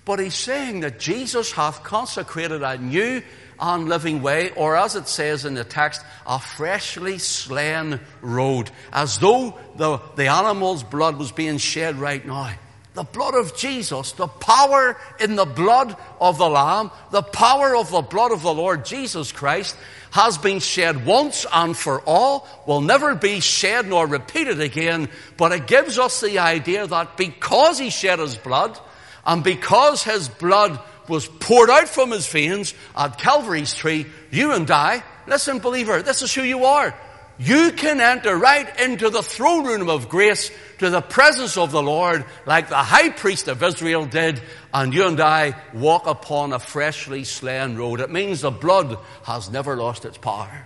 [0.05, 3.21] But he's saying that Jesus hath consecrated a new
[3.59, 9.17] and living way, or as it says in the text, a freshly slain road, as
[9.19, 12.51] though the, the animal's blood was being shed right now.
[12.95, 17.91] The blood of Jesus, the power in the blood of the Lamb, the power of
[17.91, 19.75] the blood of the Lord Jesus Christ
[20.11, 25.51] has been shed once and for all, will never be shed nor repeated again, but
[25.51, 28.79] it gives us the idea that because He shed His blood,
[29.25, 34.69] and because His blood was poured out from His veins at Calvary's tree, you and
[34.69, 36.95] I, listen believer, this is who you are.
[37.37, 41.83] You can enter right into the throne room of grace to the presence of the
[41.83, 44.41] Lord like the high priest of Israel did,
[44.73, 47.99] and you and I walk upon a freshly slain road.
[47.99, 50.65] It means the blood has never lost its power.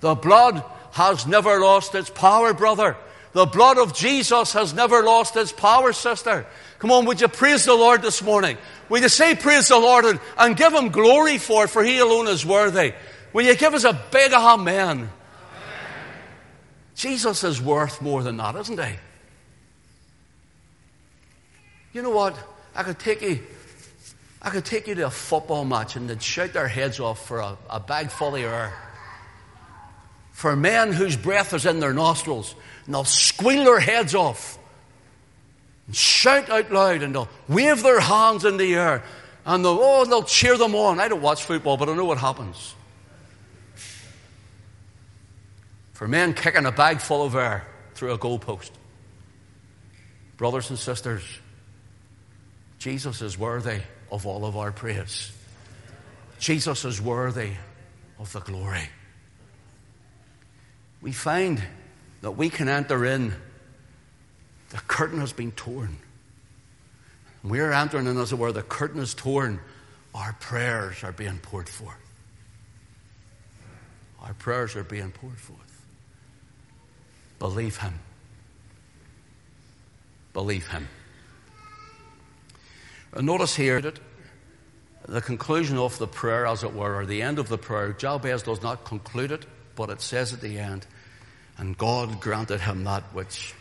[0.00, 0.62] The blood
[0.92, 2.96] has never lost its power, brother.
[3.36, 6.46] The blood of Jesus has never lost its power, sister.
[6.78, 8.56] Come on, would you praise the Lord this morning?
[8.88, 11.98] Will you say praise the Lord and, and give Him glory for it, for He
[11.98, 12.94] alone is worthy?
[13.34, 15.10] Will you give us a big amen?
[16.94, 18.94] Jesus is worth more than that, isn't he?
[21.92, 22.38] You know what?
[22.74, 23.40] I could take you,
[24.40, 27.40] I could take you to a football match and they'd shout their heads off for
[27.40, 28.72] a, a bag full of air.
[30.32, 32.54] For men whose breath is in their nostrils,
[32.86, 34.58] and they'll squeal their heads off
[35.86, 39.02] and shout out loud and they'll wave their hands in the air
[39.44, 40.98] and they'll, oh, they'll cheer them on.
[40.98, 42.74] I don't watch football, but I know what happens.
[45.96, 48.70] for men kicking a bag full of air through a goalpost.
[50.36, 51.22] Brothers and sisters,
[52.78, 53.80] Jesus is worthy
[54.12, 55.32] of all of our praise.
[56.38, 57.52] Jesus is worthy
[58.18, 58.90] of the glory.
[61.00, 61.62] We find
[62.26, 63.32] that we can enter in,
[64.70, 65.96] the curtain has been torn.
[67.44, 69.60] We're entering in, as it were, the curtain is torn.
[70.12, 71.94] Our prayers are being poured forth.
[74.20, 75.86] Our prayers are being poured forth.
[77.38, 77.94] Believe him.
[80.32, 80.88] Believe him.
[83.12, 84.00] And notice here that
[85.06, 88.42] the conclusion of the prayer, as it were, or the end of the prayer, Jabez
[88.42, 90.88] does not conclude it, but it says at the end,
[91.58, 93.54] and God granted him that which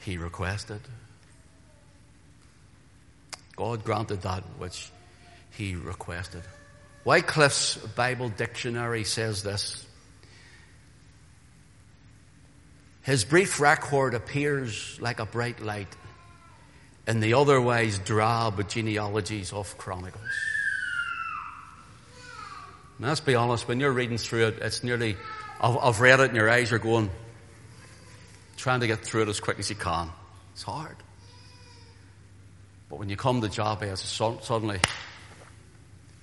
[0.00, 0.80] he requested.
[3.56, 4.90] God granted that which
[5.50, 6.42] he requested.
[7.04, 9.84] Wycliffe's Bible Dictionary says this
[13.02, 15.88] His brief record appears like a bright light
[17.06, 20.22] in the otherwise drab genealogies of Chronicles.
[22.98, 25.16] Now, let's be honest, when you're reading through it, it's nearly,
[25.60, 27.10] I've, I've read it and your eyes are going,
[28.56, 30.10] trying to get through it as quick as you can.
[30.52, 30.96] It's hard.
[32.88, 34.80] But when you come to Jabez, suddenly,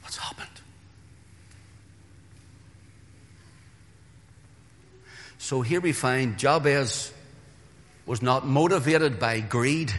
[0.01, 0.47] what's happened?
[5.37, 7.13] So here we find Jabez
[8.05, 9.93] was not motivated by greed,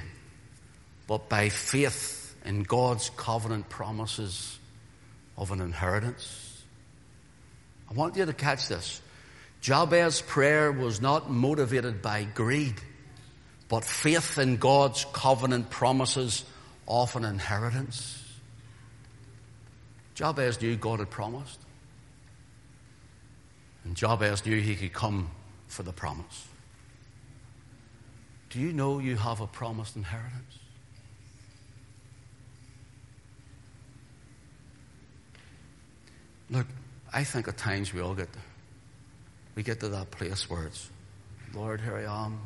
[1.06, 4.58] but by faith in God's covenant promises
[5.36, 6.62] of an inheritance.
[7.88, 9.00] I want you to catch this.
[9.66, 12.76] Jabez's prayer was not motivated by greed,
[13.68, 16.44] but faith in God's covenant promises
[16.86, 18.22] of an inheritance.
[20.14, 21.58] Jabez knew God had promised.
[23.82, 25.32] And Jabez knew he could come
[25.66, 26.46] for the promise.
[28.50, 30.60] Do you know you have a promised inheritance?
[36.50, 36.68] Look,
[37.12, 38.28] I think at times we all get
[39.56, 40.90] we get to that place where it's,
[41.54, 42.38] Lord, here I am.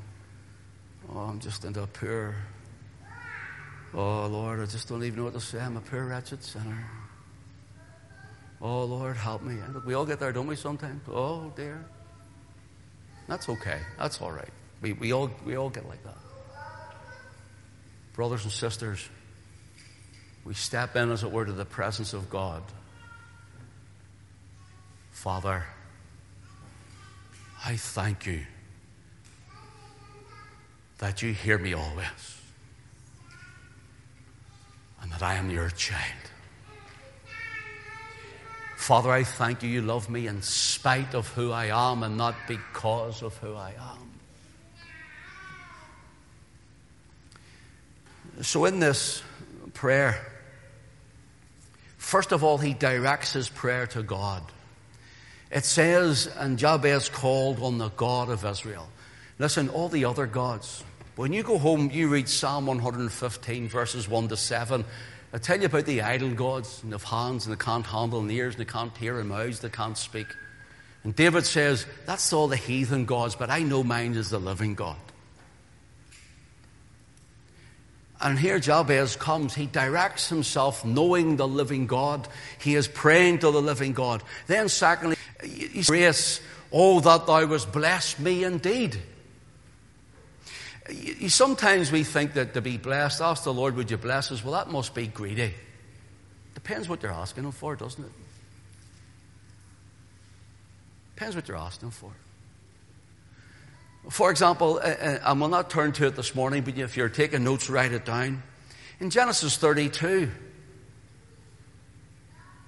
[1.12, 2.36] Oh, I'm just in a poor.
[3.92, 5.58] Oh, Lord, I just don't even know what to say.
[5.58, 6.86] I'm a poor, wretched sinner.
[8.62, 9.56] Oh, Lord, help me.
[9.72, 11.02] Look, we all get there, don't we, sometimes?
[11.10, 11.84] Oh, dear.
[13.26, 13.80] That's okay.
[13.98, 14.50] That's all right.
[14.80, 16.16] We, we, all, we all get like that.
[18.12, 19.08] Brothers and sisters,
[20.44, 22.62] we step in, as it were, to the presence of God.
[25.10, 25.64] Father,
[27.64, 28.40] I thank you
[30.98, 32.40] that you hear me always
[35.02, 36.00] and that I am your child.
[38.76, 42.34] Father, I thank you, you love me in spite of who I am and not
[42.48, 44.10] because of who I am.
[48.42, 49.22] So, in this
[49.74, 50.18] prayer,
[51.98, 54.42] first of all, he directs his prayer to God.
[55.50, 58.88] It says, and Jabez called on the God of Israel.
[59.38, 60.84] Listen, all the other gods.
[61.16, 64.84] When you go home, you read Psalm 115, verses 1 to 7.
[65.32, 68.30] I tell you about the idol gods and have hands and they can't handle and
[68.30, 70.26] ears and they can't hear and mouths they can't speak.
[71.04, 74.74] And David says, That's all the heathen gods, but I know mine is the living
[74.74, 74.96] God.
[78.20, 79.54] And here Jabez comes.
[79.54, 82.28] He directs himself knowing the living God.
[82.58, 84.22] He is praying to the living God.
[84.46, 86.40] Then, secondly, he says,
[86.72, 89.00] Oh, that thou wouldst bless me indeed.
[91.28, 94.44] Sometimes we think that to be blessed, ask the Lord, would you bless us?
[94.44, 95.54] Well, that must be greedy.
[96.54, 98.12] Depends what you're asking Him for, doesn't it?
[101.14, 102.12] Depends what you're asking Him for.
[104.08, 107.08] For example, uh, uh, I will not turn to it this morning, but if you're
[107.08, 108.42] taking notes, write it down.
[108.98, 110.30] In Genesis 32,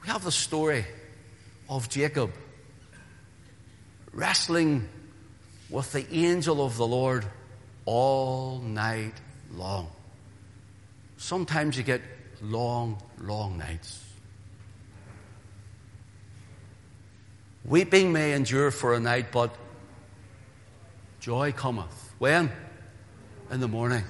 [0.02, 0.84] we have the story
[1.68, 2.32] of Jacob
[4.12, 4.88] wrestling
[5.70, 7.24] with the angel of the Lord
[7.86, 9.14] all night
[9.54, 9.88] long.
[11.16, 12.02] Sometimes you get
[12.42, 14.04] long, long nights.
[17.64, 19.56] Weeping may endure for a night, but
[21.22, 22.12] joy cometh.
[22.18, 22.50] When?
[23.50, 24.02] In the morning.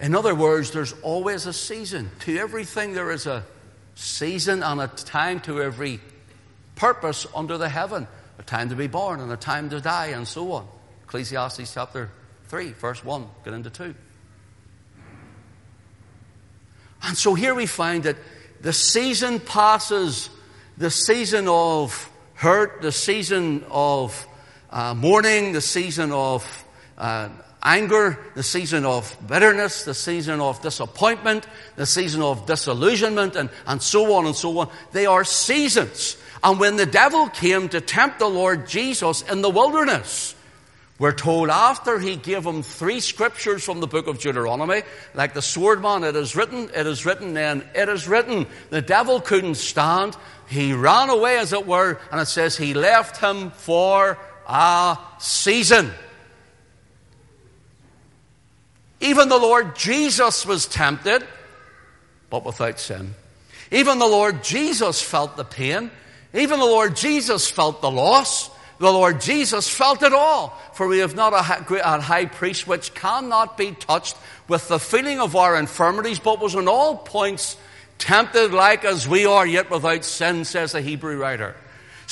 [0.00, 2.10] In other words, there's always a season.
[2.20, 3.44] To everything, there is a
[3.94, 6.00] season and a time to every
[6.74, 8.08] purpose under the heaven.
[8.38, 10.66] A time to be born and a time to die, and so on.
[11.04, 12.10] Ecclesiastes chapter
[12.48, 13.94] 3, verse 1, get into 2.
[17.02, 18.16] And so here we find that
[18.62, 20.30] the season passes,
[20.78, 24.26] the season of hurt, the season of
[24.74, 26.44] uh, mourning, the season of
[26.98, 27.28] uh,
[27.62, 33.80] anger, the season of bitterness, the season of disappointment, the season of disillusionment, and, and
[33.80, 34.68] so on and so on.
[34.92, 36.16] They are seasons.
[36.42, 40.34] And when the devil came to tempt the Lord Jesus in the wilderness,
[40.98, 44.82] we're told after he gave him three scriptures from the book of Deuteronomy,
[45.14, 48.46] like the swordman, it is written, it is written, and it is written.
[48.70, 50.16] The devil couldn't stand.
[50.48, 55.90] He ran away, as it were, and it says he left him for a season.
[59.00, 61.26] Even the Lord Jesus was tempted,
[62.30, 63.14] but without sin.
[63.70, 65.90] Even the Lord Jesus felt the pain.
[66.32, 68.50] Even the Lord Jesus felt the loss.
[68.78, 73.56] The Lord Jesus felt it all, for we have not a high priest which cannot
[73.56, 74.16] be touched
[74.48, 77.56] with the feeling of our infirmities, but was in all points
[77.98, 81.54] tempted like as we are, yet without sin, says the Hebrew writer.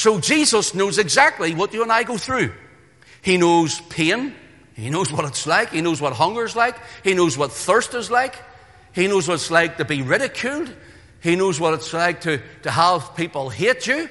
[0.03, 2.53] So Jesus knows exactly what you and I go through.
[3.23, 4.35] He knows pain.
[4.75, 5.71] He knows what it's like.
[5.71, 6.77] He knows what hunger is like.
[7.05, 8.35] He knows what thirst is like.
[8.91, 10.75] He knows what it's like to be ridiculed.
[11.21, 14.09] He knows what it's like to, to have people hate you.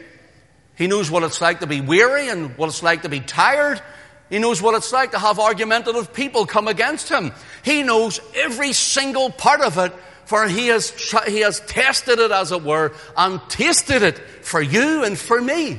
[0.77, 3.81] He knows what it's like to be weary and what it's like to be tired.
[4.29, 7.33] He knows what it's like to have argumentative people come against him.
[7.65, 9.91] He knows every single part of it,
[10.31, 10.91] for he has,
[11.27, 15.77] he has tested it, as it were, and tasted it for you and for me.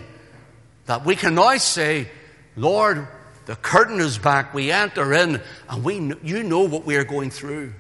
[0.85, 2.07] That we can now say,
[2.55, 3.09] Lord,
[3.47, 4.53] the curtain is back.
[4.53, 5.41] We enter in
[5.71, 7.73] and we, you know what we are going through.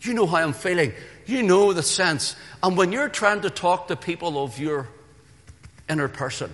[0.00, 0.94] You know how I'm feeling.
[1.26, 2.34] You know the sense.
[2.62, 4.88] And when you're trying to talk to people of your
[5.86, 6.50] inner person,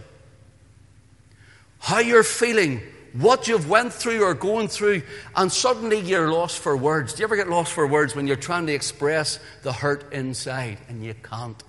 [1.78, 2.80] how you're feeling,
[3.12, 5.02] what you've went through or going through,
[5.36, 7.12] and suddenly you're lost for words.
[7.12, 10.78] Do you ever get lost for words when you're trying to express the hurt inside
[10.88, 11.62] and you can't?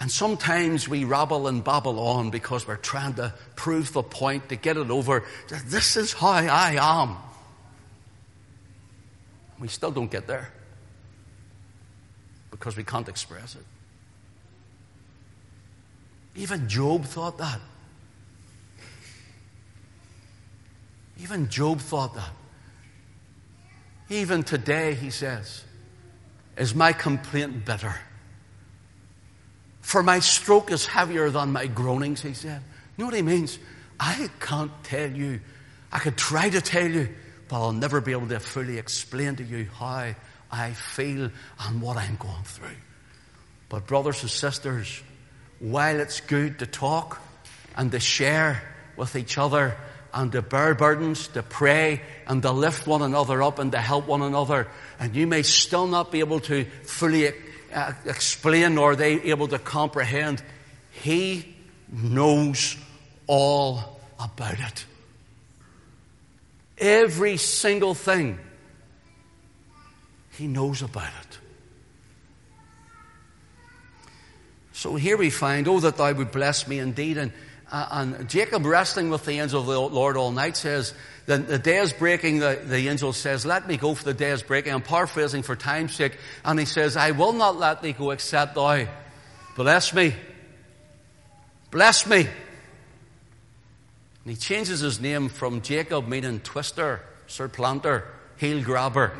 [0.00, 4.56] And sometimes we rabble and babble on because we're trying to prove the point, to
[4.56, 5.24] get it over.
[5.66, 7.16] This is how I am.
[9.58, 10.50] We still don't get there
[12.50, 13.64] because we can't express it.
[16.34, 17.60] Even Job thought that.
[21.22, 22.30] Even Job thought that.
[24.08, 25.64] Even today, he says,
[26.56, 27.94] is my complaint bitter.
[29.80, 32.62] For my stroke is heavier than my groanings, he said.
[32.96, 33.58] You know what he means?
[33.98, 35.40] I can't tell you.
[35.92, 37.08] I could try to tell you,
[37.48, 40.14] but I'll never be able to fully explain to you how
[40.50, 42.68] I feel and what I'm going through.
[43.68, 45.02] But, brothers and sisters,
[45.60, 47.20] while it's good to talk
[47.76, 48.62] and to share
[48.96, 49.76] with each other
[50.12, 54.06] and to bear burdens, to pray and to lift one another up and to help
[54.06, 57.32] one another, and you may still not be able to fully
[57.72, 60.42] uh, explain or they able to comprehend.
[60.90, 61.54] He
[61.90, 62.76] knows
[63.26, 64.84] all about it.
[66.78, 68.38] Every single thing
[70.32, 71.38] he knows about it.
[74.72, 77.18] So here we find, Oh, that thou would bless me indeed.
[77.18, 77.32] And,
[77.70, 80.92] uh, and Jacob, wrestling with the angel of the Lord all night, says,
[81.26, 84.30] the, the day is breaking, the, the angel says, let me go for the day
[84.30, 84.72] is breaking.
[84.72, 86.16] I'm paraphrasing for time's sake.
[86.44, 88.86] And he says, I will not let thee go except thou
[89.56, 90.14] bless me.
[91.70, 92.20] Bless me.
[92.20, 92.30] And
[94.24, 98.06] he changes his name from Jacob, meaning twister, surplanter,
[98.36, 99.12] heel grabber.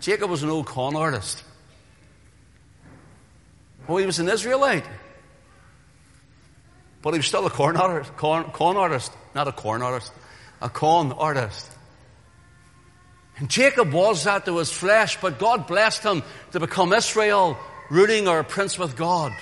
[0.00, 1.42] Jacob was an old con artist.
[3.88, 4.84] Well, he was an Israelite.
[7.02, 10.12] But he was still a corn artist, corn, corn artist, not a corn artist
[10.60, 11.66] a con artist.
[13.36, 16.22] And Jacob was that to his flesh, but God blessed him
[16.52, 17.56] to become Israel,
[17.88, 19.32] ruling or a prince with God.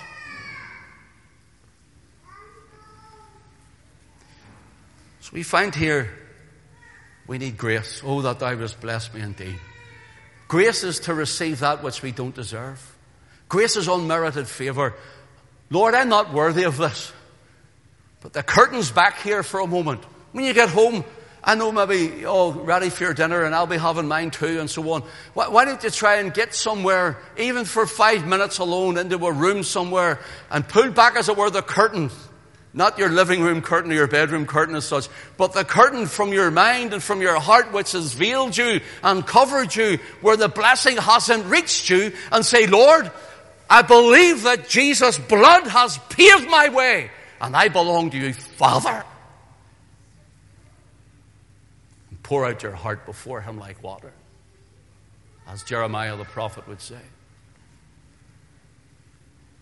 [5.21, 6.11] So we find here
[7.25, 8.01] we need grace.
[8.05, 9.59] Oh, that thou wouldst bless me indeed.
[10.47, 12.95] Grace is to receive that which we don't deserve.
[13.49, 14.93] Grace is unmerited favor.
[15.69, 17.11] Lord, I'm not worthy of this.
[18.27, 20.03] But the curtain's back here for a moment.
[20.33, 21.05] When you get home,
[21.41, 24.69] I know maybe, oh, ready for your dinner and I'll be having mine too and
[24.69, 25.03] so on.
[25.33, 29.31] Why, why, don't you try and get somewhere, even for five minutes alone, into a
[29.31, 30.19] room somewhere
[30.51, 32.11] and pull back, as it were, the curtain.
[32.73, 35.07] Not your living room curtain or your bedroom curtain as such,
[35.37, 39.25] but the curtain from your mind and from your heart which has veiled you and
[39.25, 43.09] covered you where the blessing hasn't reached you and say, Lord,
[43.69, 47.09] I believe that Jesus' blood has paved my way
[47.41, 49.03] and I belong to you, Father.
[52.09, 54.13] And Pour out your heart before Him like water,
[55.47, 57.01] as Jeremiah the prophet would say.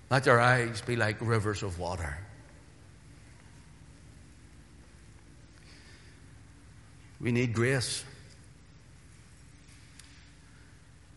[0.10, 2.18] Let your eyes be like rivers of water.
[7.20, 8.04] We need grace.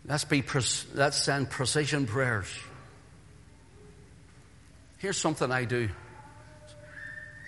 [0.06, 0.42] Let's, be,
[0.94, 2.50] let's send precision prayers.
[4.96, 5.90] Here's something I do.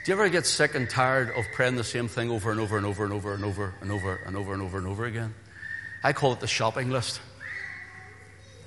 [0.02, 2.78] Do you ever get sick and tired of praying the same thing over and over
[2.78, 5.34] and over and over and over and over and over and over and over again?
[6.02, 7.20] I call it the shopping list.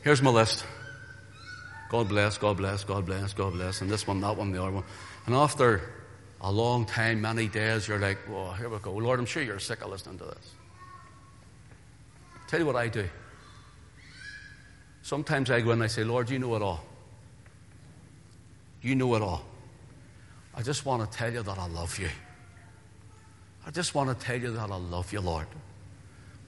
[0.04, 0.64] Here's my list.
[1.90, 4.72] God bless, God bless, God bless, God bless, and this one, that one, the other
[4.72, 4.84] one.
[5.26, 5.82] And after
[6.42, 8.92] a long time, many days, you're like, well, here we go.
[8.94, 10.54] Lord, I'm sure you're sick of listening to this.
[12.48, 13.08] Tell you what I do.
[15.02, 16.84] Sometimes I go and I say, Lord, you know it all.
[18.82, 19.44] You know it all.
[20.56, 22.10] I just want to tell you that I love you.
[23.66, 25.48] I just want to tell you that I love you, Lord.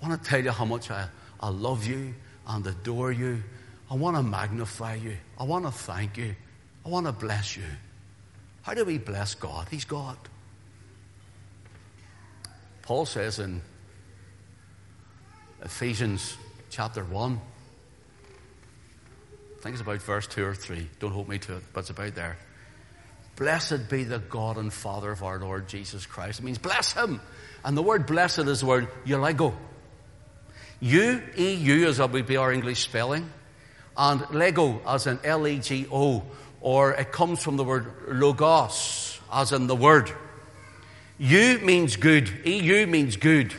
[0.02, 1.08] I want to tell you how much I,
[1.40, 2.14] I love you
[2.48, 3.44] and adore you.
[3.90, 5.18] I want to magnify you.
[5.40, 6.36] I want to thank you.
[6.86, 7.64] I want to bless you.
[8.62, 9.68] How do we bless God?
[9.72, 10.18] He's God.
[12.82, 13.62] Paul says in
[15.64, 16.38] Ephesians
[16.70, 17.42] chapter 1,
[19.58, 20.88] I think it's about verse 2 or 3.
[21.00, 22.38] Don't hold me to it, but it's about there.
[23.36, 26.40] Blessed be the God and Father of our Lord Jesus Christ.
[26.40, 27.20] It means bless him.
[27.66, 29.54] And the word blessed is the word eulego.
[30.80, 33.30] U, E, U as would be our English spelling.
[33.98, 36.24] And lego as in L-E-G-O.
[36.62, 40.12] Or it comes from the word logos as in the word.
[41.18, 42.30] U means good.
[42.46, 43.54] EU means good.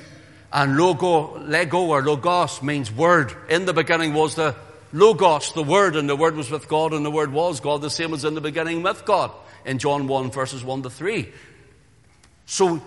[0.52, 3.34] And logo, lego or logos means word.
[3.50, 4.54] In the beginning was the
[4.94, 7.90] logos, the word, and the word was with God, and the word was God, the
[7.90, 9.32] same as in the beginning with God
[9.66, 11.28] in John 1 verses 1 to 3.
[12.46, 12.80] So,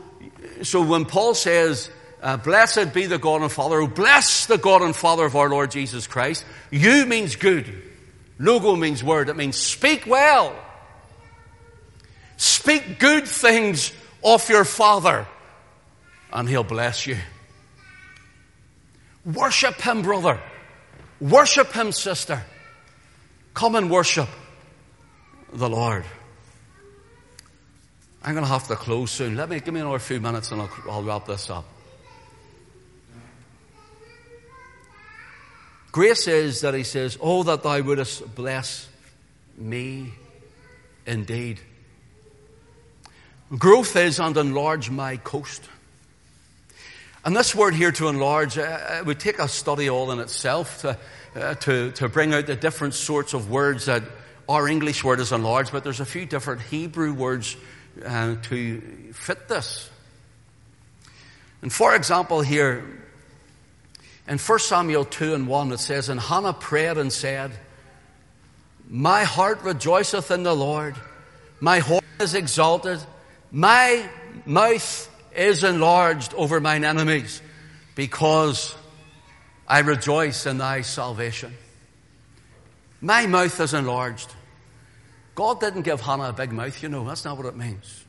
[0.64, 1.90] so when Paul says,
[2.22, 5.50] uh, blessed be the God and Father, who bless the God and Father of our
[5.50, 7.84] Lord Jesus Christ, you means good.
[8.40, 9.30] Logo means word.
[9.30, 10.56] It means speak well.
[12.38, 13.92] Speak good things
[14.24, 15.28] of your Father,
[16.32, 17.18] and He'll bless you.
[19.26, 20.40] Worship Him, brother.
[21.20, 22.42] Worship Him, sister.
[23.54, 24.30] Come and worship
[25.52, 26.06] the Lord.
[28.24, 29.38] I'm going to have to close soon.
[29.38, 31.66] Let me give me another few minutes and I'll, I'll wrap this up.
[35.92, 38.88] Grace is that he says, Oh, that thou wouldest bless
[39.58, 40.14] me
[41.06, 41.60] indeed.
[43.58, 45.68] Growth is and enlarge my coast.
[47.26, 50.82] And this word here to enlarge, uh, it would take a study all in itself
[50.82, 50.98] to,
[51.36, 54.04] uh, to, to bring out the different sorts of words that
[54.48, 57.58] our English word is enlarged, but there's a few different Hebrew words
[58.06, 58.82] uh, to
[59.14, 59.90] fit this.
[61.62, 62.84] And for example, here
[64.28, 67.52] in 1 Samuel 2 and 1, it says, And Hannah prayed and said,
[68.88, 70.96] My heart rejoiceth in the Lord,
[71.60, 73.00] my heart is exalted,
[73.52, 74.08] my
[74.46, 77.42] mouth is enlarged over mine enemies,
[77.96, 78.76] because
[79.68, 81.54] I rejoice in thy salvation.
[83.02, 84.34] My mouth is enlarged.
[85.40, 87.06] God didn't give Hannah a big mouth, you know.
[87.06, 88.04] That's not what it means.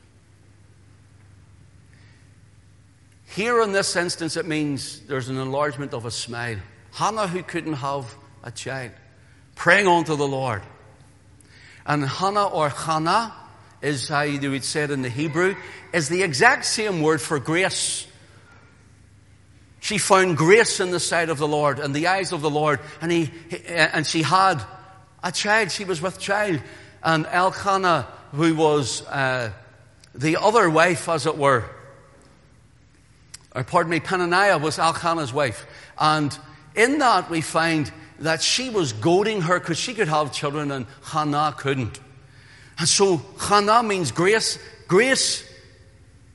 [3.27, 6.57] Here in this instance, it means there's an enlargement of a smile.
[6.91, 8.13] Hannah, who couldn't have
[8.43, 8.91] a child,
[9.55, 10.61] praying unto the Lord.
[11.85, 13.33] And Hannah or Hannah
[13.81, 15.55] is how you would say it in the Hebrew,
[15.93, 18.07] is the exact same word for grace.
[19.79, 22.81] She found grace in the sight of the Lord and the eyes of the Lord,
[22.99, 23.31] and he,
[23.69, 24.61] and she had
[25.23, 25.71] a child.
[25.71, 26.61] She was with child
[27.03, 29.51] and Elkanah, who was uh,
[30.13, 31.65] the other wife, as it were,
[33.53, 35.65] or pardon me, Peninnah was Elkanah's wife.
[35.99, 36.37] And
[36.75, 40.85] in that we find that she was goading her because she could have children and
[41.03, 41.99] Hannah couldn't.
[42.79, 44.57] And so Hannah means grace.
[44.87, 45.43] Grace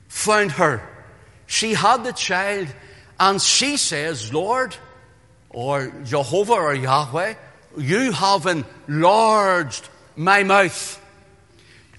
[0.08, 0.86] found her.
[1.46, 2.68] She had the child
[3.18, 4.76] and she says, Lord,
[5.48, 7.34] or Jehovah or Yahweh,
[7.78, 11.02] you have enlarged my mouth.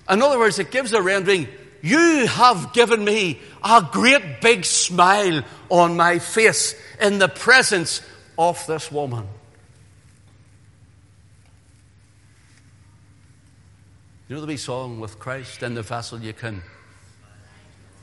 [0.10, 1.48] In other words, it gives a rendering,
[1.82, 8.02] you have given me a great big smile on my face in the presence
[8.38, 9.28] of this woman.
[14.28, 16.62] You know the wee song with Christ in the vessel you can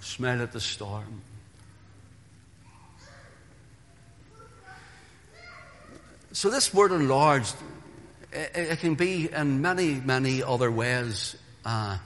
[0.00, 1.20] smell at the storm.
[6.32, 7.54] So this word enlarged
[8.34, 11.36] it, can be in many, many other ways.
[11.64, 11.98] Uh,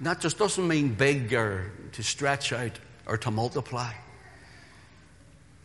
[0.00, 3.92] that just doesn't mean big or to stretch out or to multiply.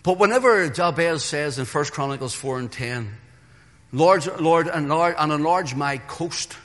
[0.04, 3.18] But whenever Jabez says in 1 Chronicles 4 and 10,
[3.92, 6.56] Lord, Lord, enlarge, and enlarge my coast.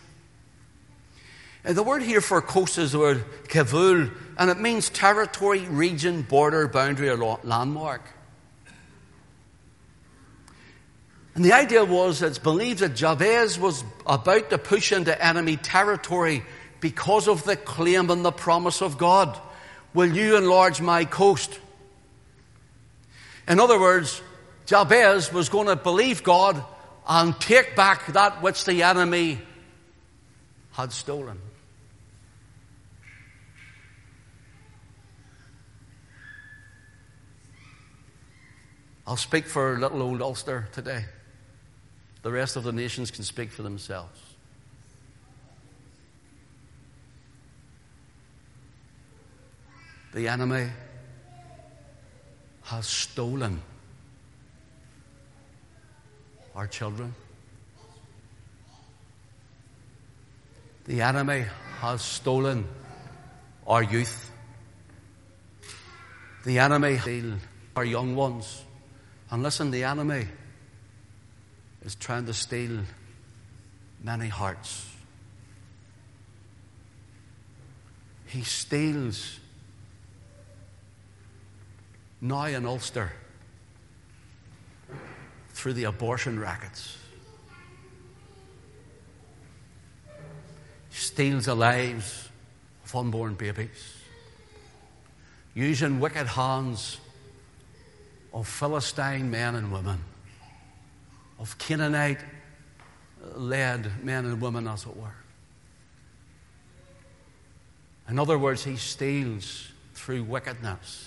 [1.65, 6.23] And the word here for coast is the word kavul, and it means territory, region,
[6.23, 8.03] border, boundary, or landmark.
[11.35, 16.45] And the idea was it's believed that Jabez was about to push into enemy territory
[16.81, 19.37] because of the claim and the promise of God.
[19.95, 21.59] Will you enlarge my coast?
[23.49, 24.23] In other words,
[24.67, 26.63] Jabez was going to believe God
[27.07, 29.39] and take back that which the enemy
[30.73, 31.39] had stolen.
[39.07, 41.05] I'll speak for little old Ulster today.
[42.25, 44.19] The rest of the nations can speak for themselves.
[50.15, 50.71] The enemy
[52.63, 53.61] has stolen
[56.57, 57.15] our children.
[60.87, 61.45] The enemy
[61.81, 62.65] has stolen
[63.67, 64.31] our youth.
[66.47, 66.97] The enemy
[67.77, 68.65] our young ones.
[69.31, 70.27] And listen, the enemy
[71.85, 72.81] is trying to steal
[74.03, 74.91] many hearts.
[78.27, 79.39] He steals
[82.21, 83.13] now in Ulster
[85.51, 86.99] through the abortion rackets.
[90.91, 92.29] Steals the lives
[92.85, 93.95] of unborn babies.
[95.55, 96.99] Using wicked hands
[98.33, 100.01] of Philistine men and women,
[101.45, 102.21] of Canaanite
[103.23, 105.15] uh, led men and women, as it were.
[108.09, 111.07] In other words, he steals through wickedness.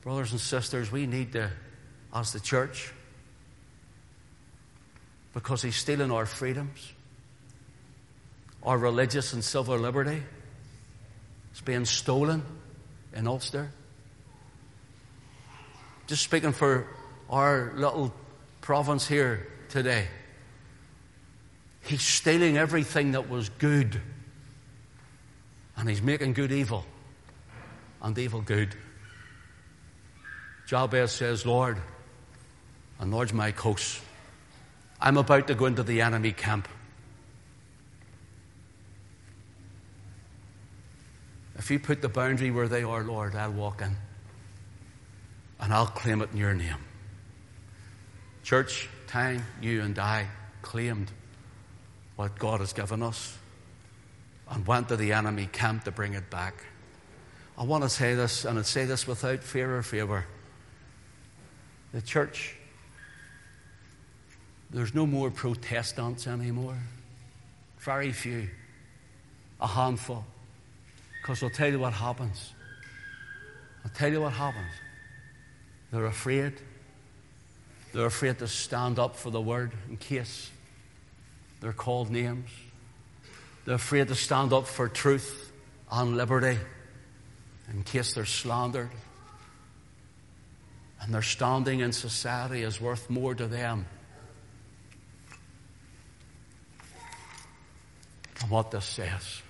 [0.00, 1.50] Brothers and sisters, we need to,
[2.14, 2.94] as the church,
[5.34, 6.94] because he's stealing our freedoms,
[8.62, 10.22] our religious and civil liberty.
[11.50, 12.42] It's being stolen
[13.12, 13.70] in Ulster.
[16.06, 16.86] Just speaking for
[17.28, 18.14] our little
[18.60, 20.06] province here today.
[21.82, 24.00] He's stealing everything that was good.
[25.76, 26.84] And he's making good evil
[28.02, 28.74] and evil good.
[30.66, 31.78] Jabez says, Lord,
[33.00, 34.00] enlarge my coast.
[35.00, 36.68] I'm about to go into the enemy camp.
[41.56, 43.96] If you put the boundary where they are, Lord, I'll walk in.
[45.60, 46.87] And I'll claim it in your name.
[48.48, 50.26] Church, time you and I
[50.62, 51.10] claimed
[52.16, 53.36] what God has given us
[54.48, 56.54] and went to the enemy camp to bring it back.
[57.58, 60.24] I want to say this, and I say this without fear or favor.
[61.92, 62.56] The church,
[64.70, 66.78] there's no more Protestants anymore.
[67.80, 68.48] Very few.
[69.60, 70.24] A handful.
[71.20, 72.54] Because I'll tell you what happens.
[73.84, 74.72] I'll tell you what happens.
[75.92, 76.54] They're afraid.
[77.92, 80.50] They're afraid to stand up for the word in case
[81.60, 82.50] they're called names.
[83.64, 85.52] They're afraid to stand up for truth
[85.90, 86.58] and liberty
[87.70, 88.90] in case they're slandered.
[91.00, 93.86] And their standing in society is worth more to them
[98.40, 99.42] than what this says.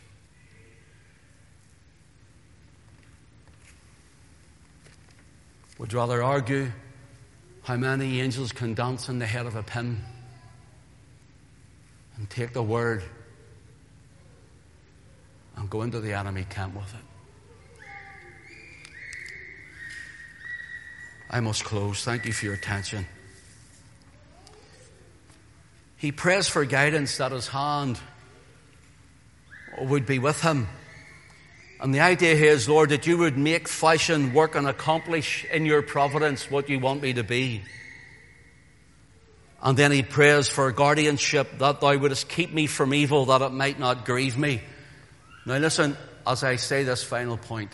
[5.78, 6.72] Would rather argue
[7.68, 10.00] how many angels can dance on the head of a pin
[12.16, 13.02] and take the word
[15.54, 17.00] and go into the enemy camp with it.
[21.28, 22.02] I must close.
[22.02, 23.06] Thank you for your attention.
[25.98, 28.00] He prays for guidance that his hand
[29.78, 30.68] would be with him.
[31.80, 35.64] And the idea here is, Lord, that you would make, fashion, work, and accomplish in
[35.64, 37.62] your providence what you want me to be.
[39.62, 43.52] And then he prays for guardianship that thou wouldest keep me from evil, that it
[43.52, 44.60] might not grieve me.
[45.46, 47.70] Now, listen, as I say this final point,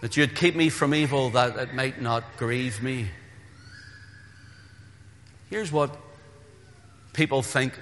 [0.00, 3.08] that you'd keep me from evil, that it might not grieve me.
[5.50, 5.96] Here's what
[7.12, 7.74] people think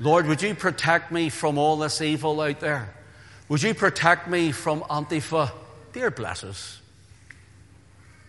[0.00, 2.94] Lord, would you protect me from all this evil out there?
[3.48, 5.50] Would you protect me from Antifa?
[5.92, 6.80] Dear bless us.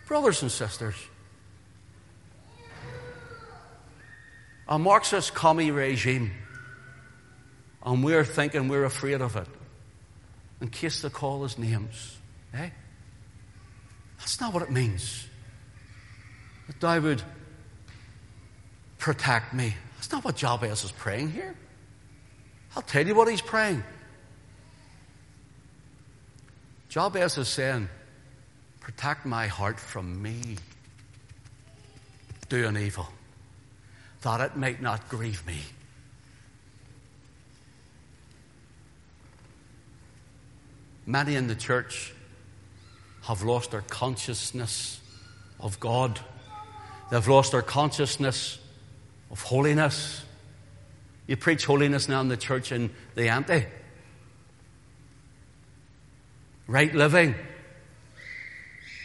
[0.06, 0.94] Brothers and sisters,
[4.68, 6.32] a Marxist commie regime
[7.82, 9.46] and we're thinking we're afraid of it
[10.60, 12.16] in case they call us names.
[12.54, 12.68] Eh?
[14.18, 15.26] That's not what it means.
[16.66, 17.22] That thou would
[18.98, 19.74] protect me.
[19.96, 21.54] That's not what Jabez is praying here.
[22.76, 23.82] I'll tell you what he's praying.
[26.90, 27.88] Jabez is saying,
[28.80, 30.56] Protect my heart from me
[32.48, 33.08] doing evil,
[34.22, 35.60] that it might not grieve me.
[41.06, 42.12] Many in the church
[43.22, 45.00] have lost their consciousness
[45.60, 46.18] of God.
[47.12, 48.58] They've lost their consciousness
[49.30, 50.24] of holiness.
[51.28, 53.66] You preach holiness now in the church in the ante.
[56.70, 57.34] Right living.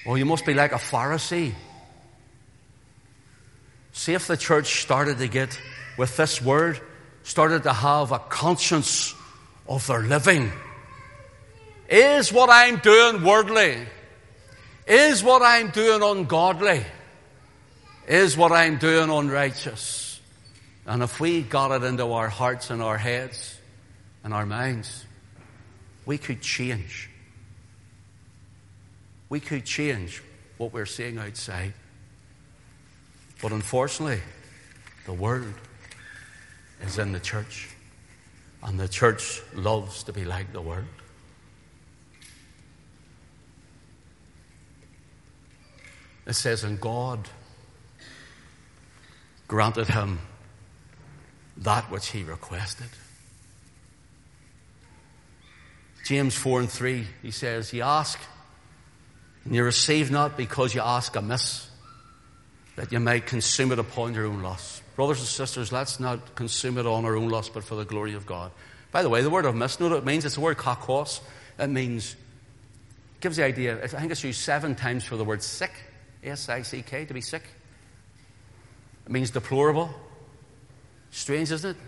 [0.05, 1.55] Well, you must be like a Pharisee.
[3.91, 5.59] See if the church started to get,
[5.97, 6.79] with this word,
[7.23, 9.15] started to have a conscience
[9.67, 10.51] of their living.
[11.89, 13.79] Is what I'm doing worldly?
[14.85, 16.85] Is what I'm doing ungodly?
[18.07, 20.21] Is what I'm doing unrighteous?
[20.85, 23.57] And if we got it into our hearts and our heads
[24.23, 25.03] and our minds,
[26.05, 27.09] we could change.
[29.29, 30.21] We could change
[30.57, 31.73] what we're seeing outside.
[33.41, 34.21] But unfortunately,
[35.05, 35.53] the world
[36.81, 37.69] is in the church.
[38.63, 40.85] And the church loves to be like the world.
[46.25, 47.29] It says, and God
[49.47, 50.19] granted him
[51.57, 52.89] that which he requested.
[56.03, 58.19] James 4 and 3, he says, He ask,
[59.45, 61.69] and you receive not because you ask amiss,
[62.75, 64.81] that you may consume it upon your own lust.
[64.95, 68.15] Brothers and sisters, let's not consume it on our own lust, but for the glory
[68.15, 68.51] of God.
[68.91, 70.25] By the way, the word of amiss, know what it means?
[70.25, 71.21] It's the word kakos.
[71.59, 72.15] It means,
[73.21, 75.71] gives the idea, I think it's used seven times for the word sick,
[76.23, 77.43] S-I-C-K, to be sick.
[79.05, 79.93] It means deplorable.
[81.11, 81.81] Strange, isn't it?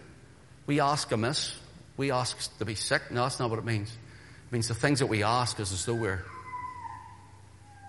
[0.68, 1.56] We ask amiss.
[1.98, 3.10] We ask to be sick.
[3.10, 3.90] No, that's not what it means.
[3.90, 6.24] It means the things that we ask is as though we're,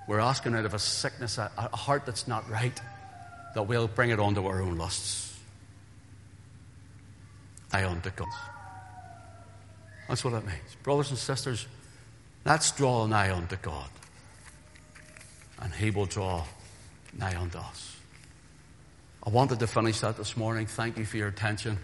[0.09, 2.81] we're asking out of a sickness, a, a heart that's not right,
[3.55, 5.39] that we'll bring it onto our own lusts.
[7.73, 8.27] I unto God.
[10.09, 10.77] That's what it means.
[10.83, 11.67] Brothers and sisters,
[12.47, 13.91] let's draw nigh unto God.
[15.61, 16.45] And He will draw
[17.17, 17.97] nigh unto us.
[19.23, 20.67] I wanted to finish that this morning.
[20.67, 21.79] Thank you for your attention.